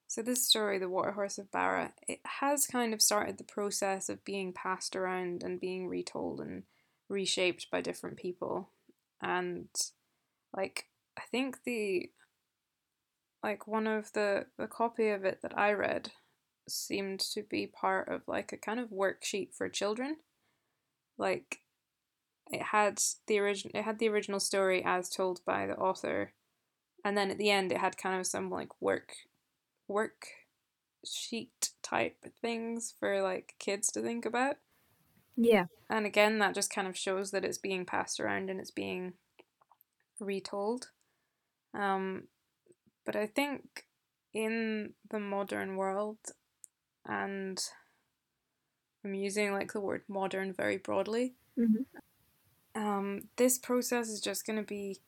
[0.07, 4.09] so this story, the Water Horse of Barra, it has kind of started the process
[4.09, 6.63] of being passed around and being retold and
[7.09, 8.69] reshaped by different people,
[9.21, 9.69] and
[10.55, 10.87] like
[11.17, 12.11] I think the
[13.43, 16.11] like one of the the copy of it that I read
[16.67, 20.17] seemed to be part of like a kind of worksheet for children,
[21.17, 21.59] like
[22.51, 26.33] it had the origin it had the original story as told by the author
[27.05, 29.15] and then at the end it had kind of some like work
[29.87, 30.27] work
[31.05, 34.57] sheet type things for like kids to think about
[35.35, 35.65] Yeah.
[35.89, 39.13] And again, that just kind of shows that it's being passed around and it's being
[40.19, 40.91] retold.
[41.73, 42.27] Um,
[43.05, 43.87] but I think
[44.33, 46.17] in the modern world,
[47.05, 47.61] and
[49.03, 51.83] I'm using like the word modern very broadly, hmm
[52.75, 54.99] um, this process is just going to be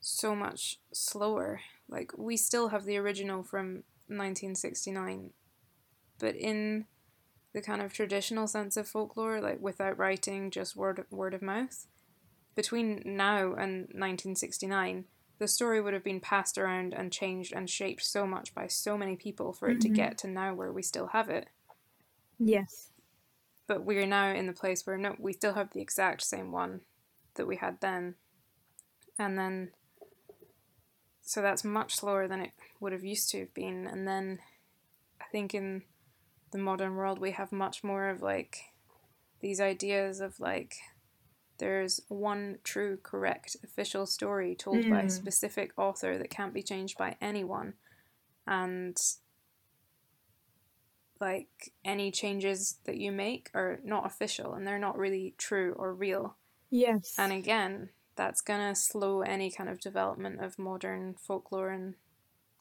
[0.00, 1.60] so much slower.
[1.88, 5.30] Like, we still have the original from 1969,
[6.18, 6.86] but in
[7.54, 11.86] the kind of traditional sense of folklore, like without writing, just word word of mouth.
[12.54, 15.04] Between now and 1969,
[15.42, 18.96] the story would have been passed around and changed and shaped so much by so
[18.96, 19.94] many people for it to Mhm.
[19.96, 21.48] get to now where we still have it.
[22.38, 22.92] Yes.
[23.66, 26.82] But we're now in the place where no, we still have the exact same one
[27.34, 28.14] that we had then,
[29.18, 29.72] and then
[31.22, 33.88] so that's much slower than it would have used to have been.
[33.88, 34.38] And then
[35.20, 35.82] I think in
[36.52, 38.72] the modern world we have much more of like
[39.40, 40.76] these ideas of like
[41.62, 45.10] there's one true correct official story told by a Mm.
[45.10, 47.74] specific author that can't be changed by anyone
[48.48, 48.96] and
[51.20, 55.94] like any changes that you make are not official and they're not really true or
[55.94, 56.36] real
[56.68, 57.14] Yes.
[57.16, 61.94] and again that's gonna slow any kind of development of modern folklore and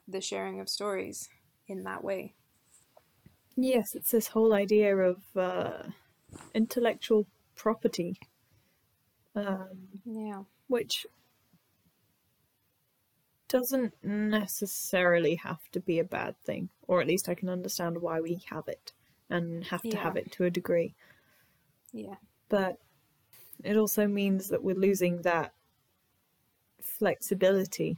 [0.08, 1.28] the sharing of stories
[1.68, 2.36] in that way
[3.58, 5.84] Yes, it's this whole idea of uh,
[6.54, 8.18] intellectual property,
[9.36, 11.06] um, yeah which
[13.48, 18.20] doesn't necessarily have to be a bad thing, or at least I can understand why
[18.20, 18.94] we have it
[19.30, 19.98] and have to Yeah.
[19.98, 20.96] have it to a degree.
[21.94, 22.16] yeah
[22.50, 22.78] But
[23.64, 25.54] it also means that we're losing that
[26.82, 27.98] flexibility,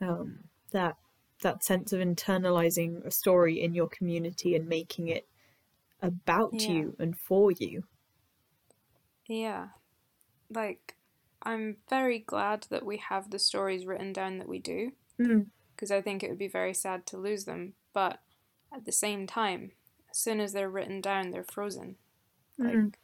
[0.00, 0.96] um, that
[1.42, 5.26] that sense of internalizing a story in your community and making it
[6.02, 6.68] about Yeah.
[6.68, 7.84] you and for you.
[9.32, 9.68] Yeah.
[10.50, 10.96] Like,
[11.42, 15.46] I'm very glad that we have the stories written down that we do, Mm.
[15.74, 17.74] because I think it would be very sad to lose them.
[17.94, 18.22] But
[18.72, 19.72] at the same time,
[20.10, 21.96] as soon as they're written down, they're frozen.
[22.58, 22.94] Like, Mm.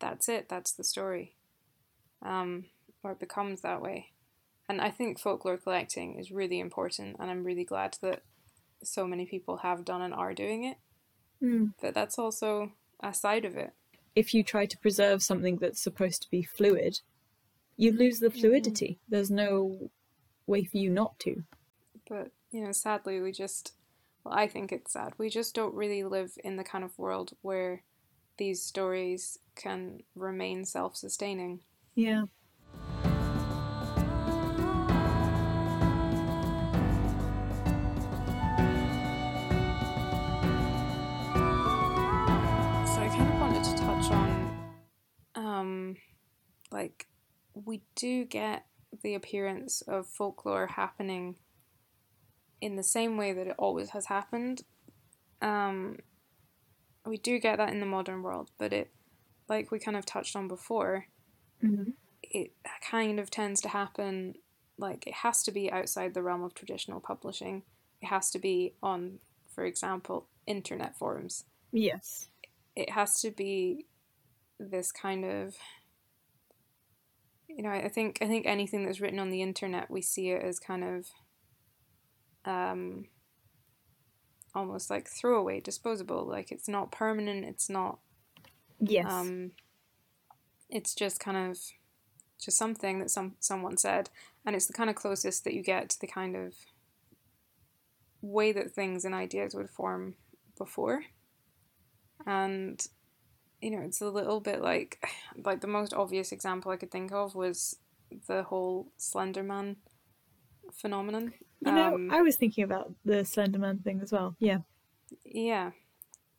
[0.00, 1.36] that's it, that's the story.
[2.20, 2.66] Um,
[3.02, 4.12] or it becomes that way.
[4.68, 8.24] And I think folklore collecting is really important, and I'm really glad that
[8.82, 10.78] so many people have done and are doing it.
[11.40, 11.74] Mm.
[11.80, 13.72] But that's also a side of it.
[14.14, 17.00] If you try to preserve something that's supposed to be fluid,
[17.76, 18.40] you lose the mm-hmm.
[18.40, 18.98] fluidity.
[19.08, 19.90] There's no
[20.46, 21.44] way for you not to.
[22.08, 23.72] But, you know, sadly, we just,
[24.24, 25.14] well, I think it's sad.
[25.16, 27.82] We just don't really live in the kind of world where
[28.36, 31.60] these stories can remain self sustaining.
[31.94, 32.24] Yeah.
[45.60, 45.96] Um,
[46.70, 47.06] like,
[47.54, 48.66] we do get
[49.02, 51.36] the appearance of folklore happening
[52.60, 54.62] in the same way that it always has happened.
[55.40, 55.98] Um,
[57.06, 58.90] we do get that in the modern world, but it,
[59.48, 61.06] like we kind of touched on before,
[61.62, 61.94] Mhm.
[62.22, 62.52] it
[62.82, 64.34] kind of tends to happen
[64.76, 67.62] like it has to be outside the realm of traditional publishing.
[68.00, 71.44] It has to be on, for example, internet forums.
[71.72, 72.28] Yes.
[72.76, 73.86] It has to be
[74.60, 75.56] this kind of
[77.48, 80.42] you know, I think I think anything that's written on the internet we see it
[80.42, 81.06] as kind of
[82.44, 83.06] um
[84.54, 86.26] almost like throwaway, disposable.
[86.26, 87.98] Like it's not permanent, it's not
[88.80, 89.06] Yes.
[89.10, 89.52] um,
[90.68, 91.58] it's just kind of
[92.40, 94.10] just something that some someone said,
[94.46, 96.54] and it's the kind of closest that you get to the kind of
[98.22, 100.14] way that things and ideas would form
[100.56, 101.02] before.
[102.26, 102.86] And
[103.60, 105.04] you know, it's a little bit like
[105.44, 107.76] like the most obvious example I could think of was
[108.26, 109.76] the whole Slenderman
[110.72, 111.32] phenomenon.
[111.64, 114.36] you know, um, I was thinking about the Slenderman thing as well.
[114.38, 114.58] Yeah.
[115.24, 115.70] Yeah.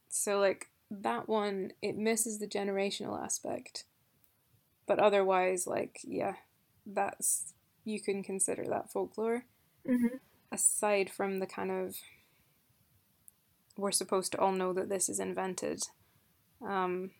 [0.10, 3.85] So like that one, it misses the generational aspect.
[4.88, 6.34] But otherwise, like, yeah,
[6.85, 7.53] that's
[7.85, 9.45] you can consider that folklore.
[9.88, 10.18] Mm-hmm.
[10.52, 11.95] Aside from the kind of
[13.77, 15.84] we're supposed to all know that this is invented.
[16.66, 17.12] Um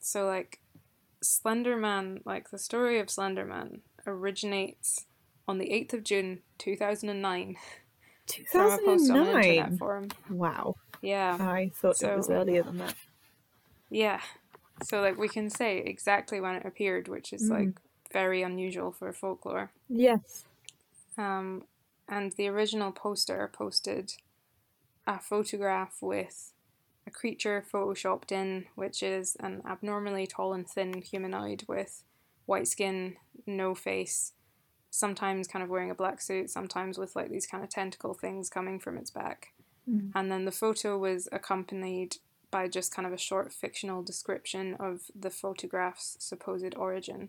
[0.00, 0.60] so like
[1.22, 5.06] Slenderman, like the story of Slenderman originates
[5.48, 7.56] on the 8th of June 2009
[8.52, 9.78] from a post on an internet 2009.
[9.78, 10.08] forum.
[10.30, 10.74] Wow.
[11.02, 11.36] Yeah.
[11.40, 12.94] I thought it was earlier than that.
[13.90, 14.20] Yeah.
[14.84, 17.50] So like we can say exactly when it appeared, which is Mm.
[17.50, 17.80] like
[18.12, 19.70] very unusual for folklore.
[19.88, 20.44] Yes.
[21.18, 21.64] Um,
[22.08, 24.12] and the original poster posted
[25.06, 26.52] a photograph with
[27.06, 32.02] a creature photoshopped in, which is an abnormally tall and thin humanoid with
[32.46, 33.16] white skin,
[33.46, 34.32] no face,
[34.90, 38.48] sometimes kind of wearing a black suit, sometimes with like these kind of tentacle things
[38.48, 39.52] coming from its back.
[39.88, 40.10] Mm.
[40.14, 42.16] And then the photo was accompanied
[42.50, 47.28] by just kind of a short fictional description of the photograph's supposed origin.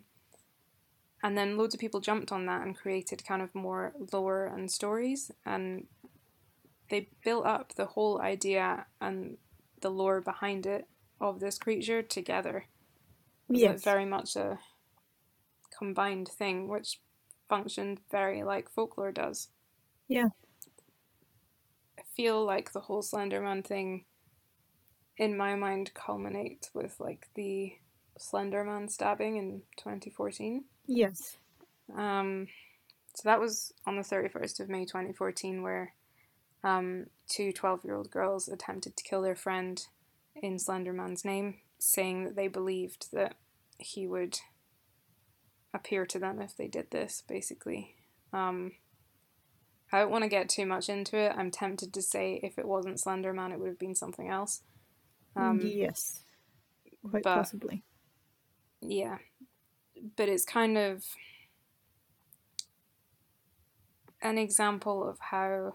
[1.22, 4.70] And then loads of people jumped on that and created kind of more lore and
[4.70, 5.30] stories.
[5.44, 5.86] And
[6.90, 9.36] they built up the whole idea and
[9.80, 10.86] the lore behind it
[11.20, 12.66] of this creature together.
[13.50, 13.82] Yes.
[13.82, 14.58] very much a
[15.76, 17.00] combined thing, which
[17.48, 19.48] functioned very like folklore does.
[20.06, 20.28] Yeah.
[21.98, 24.04] I feel like the whole Slenderman thing,
[25.16, 27.72] in my mind, culminates with like the
[28.18, 30.64] Slenderman stabbing in 2014.
[30.86, 31.36] Yes.
[31.96, 32.48] Um,
[33.14, 35.94] so that was on the 31st of May 2014, where
[36.64, 39.86] um, two 12 year old girls attempted to kill their friend
[40.36, 43.34] in Slenderman's name, saying that they believed that
[43.78, 44.38] he would
[45.74, 47.94] appear to them if they did this, basically.
[48.32, 48.72] Um,
[49.92, 51.32] I don't want to get too much into it.
[51.36, 54.62] I'm tempted to say if it wasn't Slenderman, it would have been something else.
[55.36, 56.20] Um, yes.
[57.08, 57.84] Quite but- possibly.
[58.80, 59.18] yeah
[60.16, 61.04] but it's kind of
[64.22, 65.74] an example of how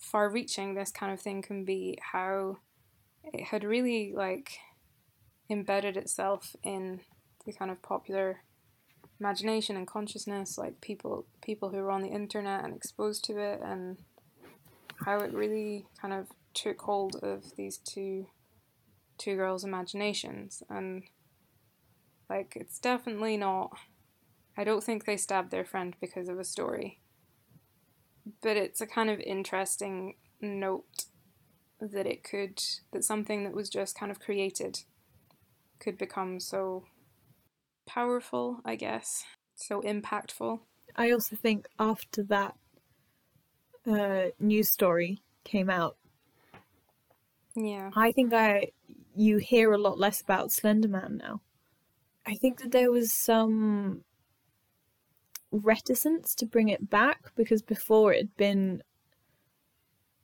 [0.00, 2.56] far reaching this kind of thing can be how
[3.32, 4.58] it had really like
[5.48, 7.00] embedded itself in
[7.44, 8.40] the kind of popular
[9.18, 13.60] imagination and consciousness like people people who were on the internet and exposed to it
[13.62, 13.98] and
[15.04, 18.26] how it really kind of took hold of these two
[19.18, 21.02] two girls imaginations and
[22.30, 23.76] like, it's definitely not.
[24.56, 26.99] I don't think they stabbed their friend because of a story.
[28.42, 31.04] But it's a kind of interesting note
[31.80, 32.62] that it could.
[32.92, 34.80] that something that was just kind of created
[35.78, 36.84] could become so
[37.86, 39.24] powerful, I guess.
[39.54, 40.60] So impactful.
[40.96, 42.54] I also think after that
[43.86, 45.96] uh, news story came out,
[47.56, 47.90] Yeah.
[47.94, 48.70] I think I
[49.16, 51.40] you hear a lot less about Slenderman now.
[52.26, 54.04] I think that there was some
[55.52, 58.82] reticence to bring it back because before it had been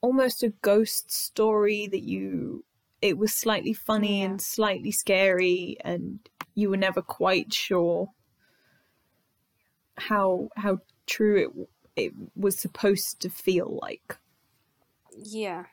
[0.00, 2.64] almost a ghost story that you
[3.02, 4.26] it was slightly funny Yeah.
[4.26, 8.10] and slightly scary and you were never quite sure
[9.96, 14.18] how how true it it was supposed to feel like
[15.16, 15.64] Yeah.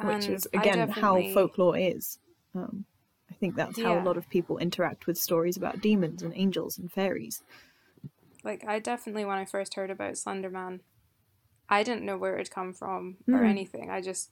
[0.00, 2.18] which And is again how folklore is.
[2.54, 2.84] Um,
[3.30, 6.78] I think that's how a lot of people interact with stories about demons and angels
[6.78, 7.42] and fairies.
[8.48, 10.80] Like I definitely when I first heard about Slenderman,
[11.68, 13.44] I didn't know where it'd come from or Mhm.
[13.44, 13.90] anything.
[13.90, 14.30] I just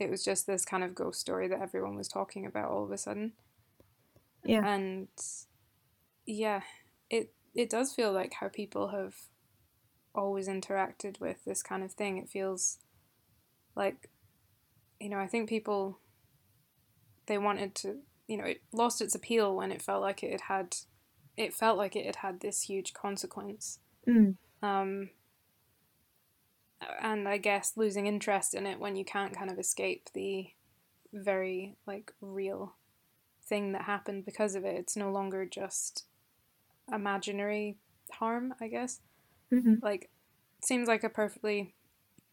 [0.00, 2.90] it was just this kind of ghost story that everyone was talking about all of
[2.92, 3.34] a sudden.
[4.44, 4.64] Yeah.
[4.64, 5.08] And
[6.26, 6.62] yeah,
[7.10, 9.16] it it does feel like how people have
[10.14, 12.18] always interacted with this kind of thing.
[12.18, 12.78] It feels
[13.76, 14.10] like
[15.00, 16.00] you know, I think people
[17.26, 20.76] they wanted to you know, it lost its appeal when it felt like it had
[21.38, 23.78] it felt like it had had this huge consequence.
[24.06, 24.34] Mm.
[24.60, 25.10] Um,
[27.00, 30.48] and I guess losing interest in it when you can't kind of escape the
[31.12, 32.74] very like real
[33.46, 34.76] thing that happened because of it.
[34.76, 36.06] It's no longer just
[36.92, 37.76] imaginary
[38.10, 39.00] harm, I guess.
[39.50, 40.10] hmm Like,
[40.60, 41.76] seems like a perfectly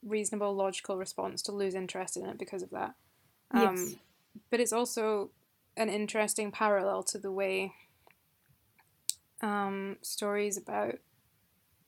[0.03, 2.95] reasonable, logical response to lose interest in it because of that.
[3.51, 3.95] Um, Yes.
[4.49, 5.29] But it's also
[5.77, 7.73] an interesting parallel to the way
[9.41, 10.95] um, stories about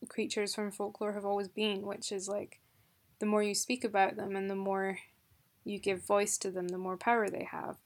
[0.09, 2.59] creatures from folklore have always been, which is like
[3.19, 4.99] the more you speak about them and the more
[5.63, 7.77] you give voice to them, the more power they have.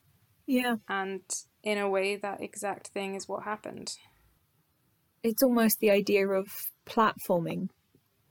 [0.46, 0.78] Yeah.
[0.88, 1.22] And
[1.64, 3.96] in a way, that exact thing is what happened.
[5.24, 6.48] It's almost the idea of
[6.86, 7.70] platforming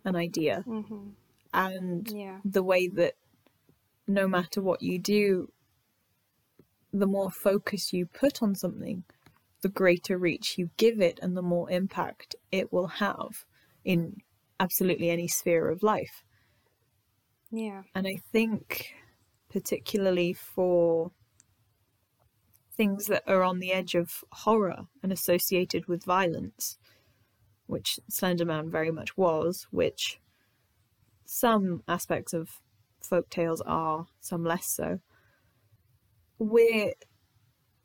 [0.04, 1.10] an idea Mm-hmm.
[1.54, 2.38] and Yeah.
[2.44, 3.14] the way that
[4.06, 5.52] no matter what you do,
[6.92, 9.04] the more focus you put on something,
[9.62, 13.44] the greater reach you give it and the more impact it will have
[13.84, 14.16] in
[14.58, 16.22] absolutely any sphere of life.
[17.50, 17.82] Yeah.
[17.94, 18.94] And I think,
[19.50, 21.12] particularly for
[22.76, 26.78] things that are on the edge of horror and associated with violence,
[27.66, 30.20] which Slenderman very much was, which
[31.24, 32.60] some aspects of
[33.02, 35.00] folk tales are, some less so.
[36.38, 36.92] We're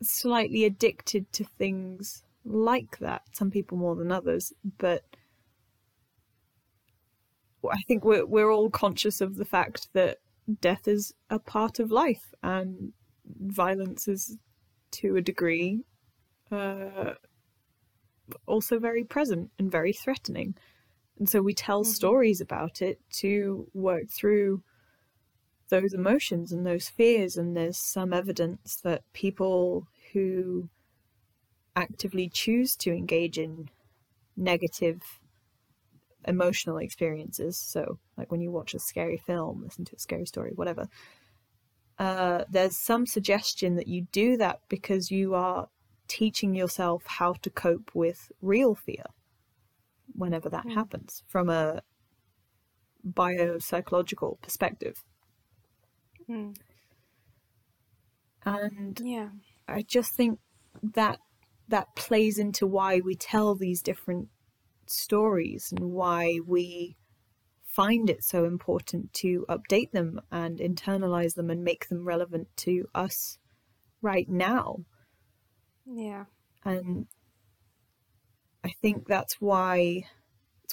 [0.01, 5.03] slightly addicted to things like that, some people more than others, but
[7.71, 10.19] I think we're we're all conscious of the fact that
[10.61, 12.93] death is a part of life and
[13.25, 14.37] violence is
[14.91, 15.81] to a degree
[16.51, 17.15] uh,
[18.45, 20.55] also very present and very threatening.
[21.17, 21.91] And so we tell mm-hmm.
[21.91, 24.63] stories about it to work through
[25.69, 27.37] those emotions and those fears.
[27.37, 30.69] And there's some evidence that people who
[31.75, 33.69] actively choose to engage in
[34.37, 35.01] negative
[36.27, 40.51] emotional experiences, so like when you watch a scary film, listen to a scary story,
[40.55, 40.87] whatever,
[41.99, 45.69] uh, there's some suggestion that you do that because you are
[46.07, 49.03] teaching yourself how to cope with real fear
[50.13, 50.73] whenever that mm.
[50.73, 51.81] happens from a
[53.07, 55.03] biopsychological perspective.
[56.29, 56.55] Mm.
[58.43, 59.29] And yeah,
[59.67, 60.39] I just think
[60.81, 61.19] that
[61.67, 64.29] that plays into why we tell these different
[64.85, 66.95] stories and why we
[67.63, 72.87] find it so important to update them and internalize them and make them relevant to
[72.93, 73.37] us
[74.01, 74.77] right now.
[75.85, 76.25] Yeah.
[76.63, 77.07] And
[78.63, 80.05] I think that's why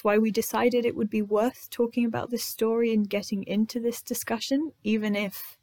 [0.03, 4.01] why we decided it would be worth talking about this story and getting into this
[4.01, 5.57] discussion, even if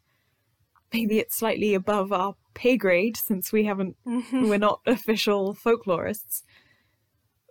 [0.91, 4.49] maybe it's slightly above our pay grade since we haven't mm-hmm.
[4.49, 6.41] we're not official folklorists.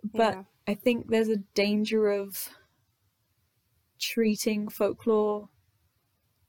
[0.03, 0.43] But yeah.
[0.67, 2.49] I think there's a danger of
[3.97, 5.49] treating folklore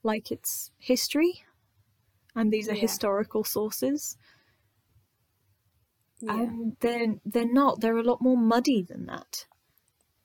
[0.02, 1.44] like it's history
[2.34, 2.80] and these are yeah.
[2.80, 4.16] historical sources
[6.20, 6.40] yeah.
[6.40, 9.46] and they're they're not they're a lot more muddy than that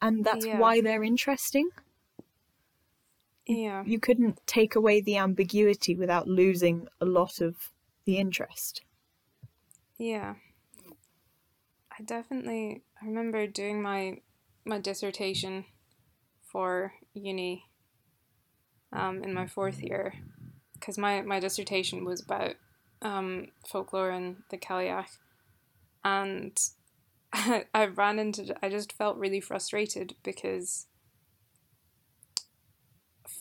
[0.01, 0.59] and that's yeah.
[0.59, 1.69] why they're interesting
[3.45, 7.71] yeah you couldn't take away the ambiguity without losing a lot of
[8.05, 8.81] the interest
[9.97, 10.35] yeah
[11.97, 14.19] i definitely i remember doing my
[14.65, 15.65] my dissertation
[16.43, 17.63] for uni
[18.93, 20.13] um, in my fourth year
[20.79, 22.55] because my, my dissertation was about
[23.01, 25.17] um, folklore and the Cailleach.
[26.03, 26.57] And
[27.33, 30.87] I, I ran into, I just felt really frustrated because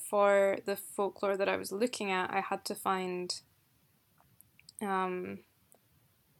[0.08, 3.40] for the folklore that I was looking at, I had to find,
[4.80, 5.40] um,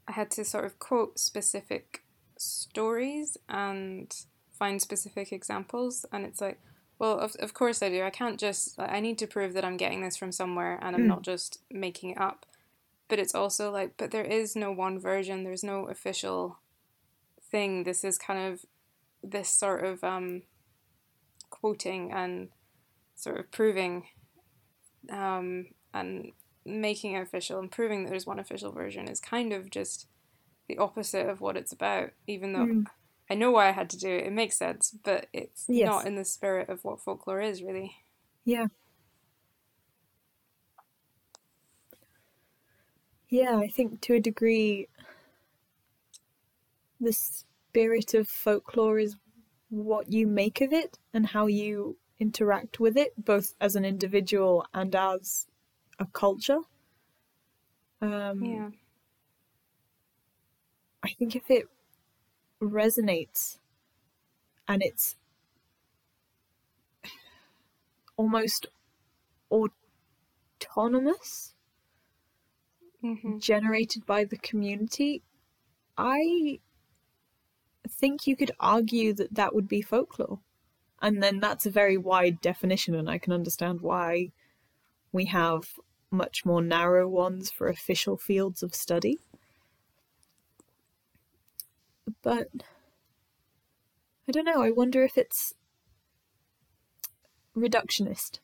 [0.06, 2.02] I had to sort of quote specific
[2.38, 4.14] stories and
[4.52, 6.06] find specific examples.
[6.12, 6.60] And it's like,
[6.98, 8.02] well, of, of course I do.
[8.02, 11.02] I can't just, I need to prove that I'm getting this from somewhere and I'm
[11.02, 11.08] mm.
[11.08, 12.46] not just making it up.
[13.08, 16.58] But it's also like, but there is no one version, there's no official
[17.50, 17.84] thing.
[17.84, 18.64] This is kind of
[19.22, 20.42] this sort of um,
[21.50, 22.48] quoting and
[23.14, 24.04] sort of proving
[25.10, 26.32] um, and
[26.64, 30.06] making it official and proving that there's one official version is kind of just
[30.68, 32.66] the opposite of what it's about, even though.
[32.66, 32.86] Mm
[33.28, 34.26] I know why I had to do it.
[34.26, 35.86] It makes sense, but it's yes.
[35.86, 37.96] not in the spirit of what folklore is, really.
[38.44, 38.66] Yeah.
[43.28, 44.88] Yeah, I think to a degree,
[47.00, 49.16] the spirit of folklore is
[49.68, 54.64] what you make of it and how you interact with it, both as an individual
[54.72, 55.46] and as
[55.98, 56.60] a culture.
[58.00, 58.68] Um, yeah.
[61.02, 61.68] I think if it
[62.60, 63.58] resonates
[64.66, 65.16] and it's
[68.16, 68.66] almost
[69.50, 71.54] autonomous
[73.04, 73.38] mm-hmm.
[73.38, 75.22] generated by the community
[75.98, 76.58] i
[77.90, 80.40] think you could argue that that would be folklore
[81.02, 84.30] and then that's a very wide definition and i can understand why
[85.12, 85.74] we have
[86.10, 89.18] much more narrow ones for official fields of study
[92.22, 92.48] but
[94.28, 94.62] I don't know.
[94.62, 95.54] I wonder if it's
[97.56, 98.40] reductionist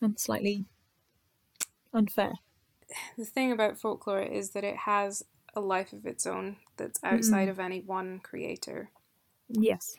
[0.00, 0.64] and slightly
[1.92, 2.34] unfair.
[3.18, 5.24] The thing about folklore is that it has
[5.56, 7.50] a life of its own that's outside mm.
[7.50, 8.90] of any one creator.
[9.48, 9.96] Yes.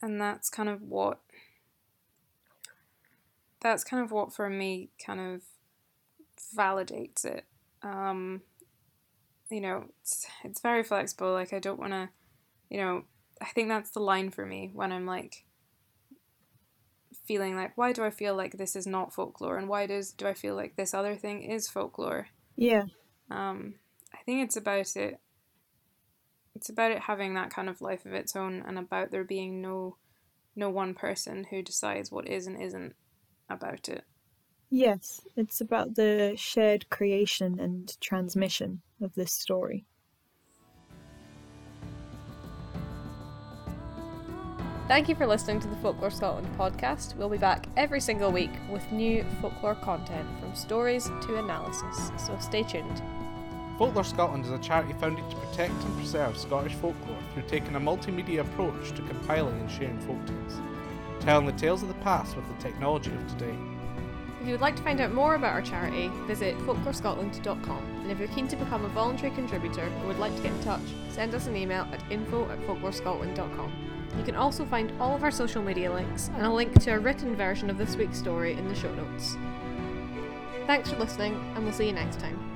[0.00, 1.20] And that's kind of what
[3.60, 5.42] that's kind of what for me kind of
[6.56, 7.44] validates it.
[7.82, 8.42] Um,
[9.50, 11.32] you know, it's, it's very flexible.
[11.32, 12.08] Like, I don't want to,
[12.68, 13.04] you know,
[13.40, 15.44] I think that's the line for me when I'm like
[17.24, 19.58] feeling like, why do I feel like this is not folklore?
[19.58, 22.28] And why does, do I feel like this other thing is folklore?
[22.56, 22.84] Yeah.
[23.30, 23.74] Um,
[24.26, 25.18] think it's about it,
[26.54, 29.62] it's about it having that kind of life of its own and about there being
[29.62, 29.96] no,
[30.54, 32.94] no one person who decides what is and isn't
[33.48, 34.04] about it.
[34.68, 39.84] Yes, it's about the shared creation and transmission of this story.
[44.88, 47.16] Thank you for listening to the Folklore Scotland podcast.
[47.16, 52.36] We'll be back every single week with new folklore content from stories to analysis, so
[52.38, 53.02] stay tuned.
[53.78, 57.80] Folklore Scotland is a charity founded to protect and preserve Scottish folklore through taking a
[57.80, 60.60] multimedia approach to compiling and sharing folktales,
[61.20, 63.54] telling the tales of the past with the technology of today.
[64.40, 68.00] If you would like to find out more about our charity, visit folklorescotland.com.
[68.02, 70.62] And if you're keen to become a voluntary contributor or would like to get in
[70.62, 73.72] touch, send us an email at info at folklorescotland.com.
[74.16, 76.98] You can also find all of our social media links and a link to a
[76.98, 79.36] written version of this week's story in the show notes.
[80.66, 82.55] Thanks for listening, and we'll see you next time.